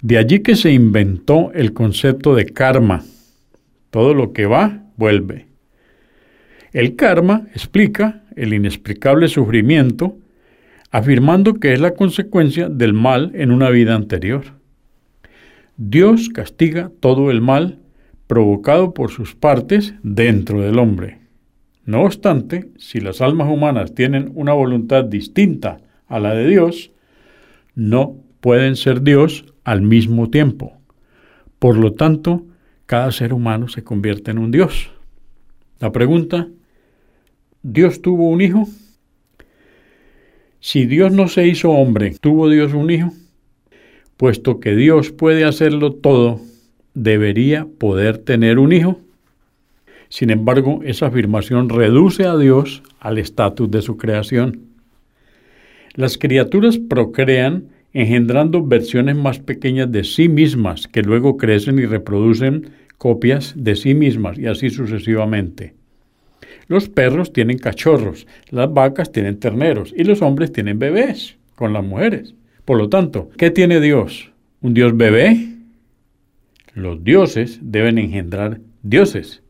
De 0.00 0.16
allí 0.16 0.40
que 0.40 0.54
se 0.54 0.72
inventó 0.72 1.50
el 1.52 1.72
concepto 1.72 2.36
de 2.36 2.46
karma. 2.46 3.02
Todo 3.90 4.14
lo 4.14 4.32
que 4.32 4.46
va, 4.46 4.84
vuelve. 4.96 5.46
El 6.72 6.94
karma 6.94 7.48
explica 7.52 8.22
el 8.36 8.54
inexplicable 8.54 9.26
sufrimiento, 9.26 10.16
afirmando 10.92 11.54
que 11.54 11.72
es 11.72 11.80
la 11.80 11.94
consecuencia 11.94 12.68
del 12.68 12.92
mal 12.92 13.32
en 13.34 13.50
una 13.50 13.70
vida 13.70 13.96
anterior. 13.96 14.44
Dios 15.76 16.28
castiga 16.28 16.92
todo 17.00 17.32
el 17.32 17.40
mal 17.40 17.80
provocado 18.30 18.94
por 18.94 19.10
sus 19.10 19.34
partes 19.34 19.94
dentro 20.04 20.60
del 20.60 20.78
hombre. 20.78 21.18
No 21.84 22.04
obstante, 22.04 22.70
si 22.78 23.00
las 23.00 23.20
almas 23.20 23.50
humanas 23.50 23.92
tienen 23.92 24.30
una 24.36 24.52
voluntad 24.52 25.04
distinta 25.04 25.80
a 26.06 26.20
la 26.20 26.32
de 26.32 26.46
Dios, 26.46 26.92
no 27.74 28.14
pueden 28.40 28.76
ser 28.76 29.02
Dios 29.02 29.46
al 29.64 29.82
mismo 29.82 30.30
tiempo. 30.30 30.74
Por 31.58 31.76
lo 31.76 31.94
tanto, 31.94 32.46
cada 32.86 33.10
ser 33.10 33.32
humano 33.32 33.66
se 33.66 33.82
convierte 33.82 34.30
en 34.30 34.38
un 34.38 34.52
Dios. 34.52 34.92
La 35.80 35.90
pregunta 35.90 36.46
¿Dios 37.64 38.00
tuvo 38.00 38.28
un 38.28 38.42
hijo? 38.42 38.68
Si 40.60 40.86
Dios 40.86 41.10
no 41.10 41.26
se 41.26 41.48
hizo 41.48 41.72
hombre, 41.72 42.14
¿tuvo 42.20 42.48
Dios 42.48 42.74
un 42.74 42.92
hijo? 42.92 43.12
Puesto 44.16 44.60
que 44.60 44.76
Dios 44.76 45.10
puede 45.10 45.44
hacerlo 45.44 45.94
todo, 45.94 46.40
¿debería 47.02 47.66
poder 47.78 48.18
tener 48.18 48.58
un 48.58 48.72
hijo? 48.72 49.00
Sin 50.10 50.28
embargo, 50.28 50.80
esa 50.84 51.06
afirmación 51.06 51.70
reduce 51.70 52.24
a 52.24 52.36
Dios 52.36 52.82
al 53.00 53.16
estatus 53.16 53.70
de 53.70 53.80
su 53.80 53.96
creación. 53.96 54.60
Las 55.94 56.18
criaturas 56.18 56.78
procrean 56.78 57.68
engendrando 57.94 58.64
versiones 58.64 59.16
más 59.16 59.38
pequeñas 59.38 59.90
de 59.90 60.04
sí 60.04 60.28
mismas 60.28 60.88
que 60.88 61.02
luego 61.02 61.36
crecen 61.36 61.78
y 61.78 61.86
reproducen 61.86 62.70
copias 62.98 63.54
de 63.56 63.76
sí 63.76 63.94
mismas 63.94 64.38
y 64.38 64.46
así 64.46 64.68
sucesivamente. 64.68 65.74
Los 66.68 66.88
perros 66.88 67.32
tienen 67.32 67.58
cachorros, 67.58 68.26
las 68.50 68.72
vacas 68.72 69.10
tienen 69.10 69.40
terneros 69.40 69.94
y 69.96 70.04
los 70.04 70.20
hombres 70.20 70.52
tienen 70.52 70.78
bebés 70.78 71.36
con 71.54 71.72
las 71.72 71.82
mujeres. 71.82 72.34
Por 72.64 72.76
lo 72.76 72.88
tanto, 72.88 73.30
¿qué 73.38 73.50
tiene 73.50 73.80
Dios? 73.80 74.30
¿Un 74.60 74.74
Dios 74.74 74.96
bebé? 74.96 75.49
Los 76.74 77.02
dioses 77.02 77.58
deben 77.62 77.98
engendrar 77.98 78.60
dioses. 78.82 79.42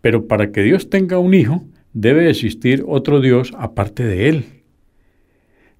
Pero 0.00 0.26
para 0.26 0.52
que 0.52 0.62
Dios 0.62 0.90
tenga 0.90 1.18
un 1.18 1.34
hijo, 1.34 1.64
debe 1.92 2.30
existir 2.30 2.84
otro 2.86 3.20
Dios 3.20 3.52
aparte 3.56 4.04
de 4.04 4.28
él. 4.28 4.44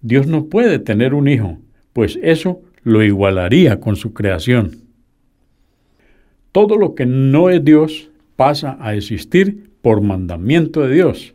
Dios 0.00 0.26
no 0.26 0.46
puede 0.46 0.78
tener 0.78 1.14
un 1.14 1.28
hijo, 1.28 1.58
pues 1.92 2.18
eso 2.22 2.60
lo 2.82 3.02
igualaría 3.02 3.78
con 3.80 3.96
su 3.96 4.12
creación. 4.12 4.82
Todo 6.50 6.76
lo 6.76 6.94
que 6.94 7.06
no 7.06 7.50
es 7.50 7.64
Dios 7.64 8.10
pasa 8.36 8.76
a 8.80 8.94
existir 8.94 9.70
por 9.80 10.00
mandamiento 10.00 10.82
de 10.82 10.94
Dios. 10.94 11.34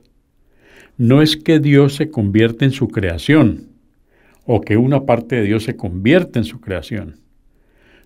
No 0.98 1.22
es 1.22 1.38
que 1.38 1.60
Dios 1.60 1.96
se 1.96 2.10
convierta 2.10 2.66
en 2.66 2.72
su 2.72 2.88
creación 2.88 3.70
o 4.46 4.62
que 4.62 4.78
una 4.78 5.06
parte 5.06 5.36
de 5.38 5.44
Dios 5.44 5.64
se 5.64 5.76
convierta 5.76 6.40
en 6.40 6.46
su 6.46 6.60
creación. 6.60 7.18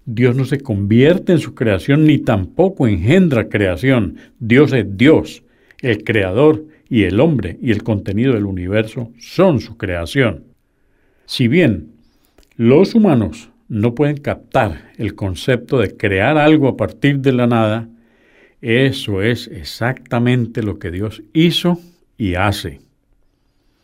Dios 0.05 0.35
no 0.35 0.45
se 0.45 0.59
convierte 0.59 1.33
en 1.33 1.39
su 1.39 1.53
creación 1.53 2.05
ni 2.05 2.17
tampoco 2.17 2.87
engendra 2.87 3.49
creación. 3.49 4.17
Dios 4.39 4.73
es 4.73 4.85
Dios, 4.97 5.43
el 5.81 6.03
creador 6.03 6.65
y 6.89 7.03
el 7.03 7.19
hombre 7.19 7.57
y 7.61 7.71
el 7.71 7.83
contenido 7.83 8.33
del 8.33 8.45
universo 8.45 9.11
son 9.19 9.59
su 9.59 9.77
creación. 9.77 10.43
Si 11.25 11.47
bien 11.47 11.91
los 12.57 12.95
humanos 12.95 13.49
no 13.69 13.95
pueden 13.95 14.17
captar 14.17 14.91
el 14.97 15.15
concepto 15.15 15.79
de 15.79 15.95
crear 15.95 16.37
algo 16.37 16.67
a 16.67 16.75
partir 16.75 17.19
de 17.19 17.31
la 17.31 17.47
nada, 17.47 17.87
eso 18.61 19.21
es 19.21 19.47
exactamente 19.47 20.61
lo 20.61 20.77
que 20.77 20.91
Dios 20.91 21.23
hizo 21.33 21.79
y 22.17 22.35
hace. 22.35 22.81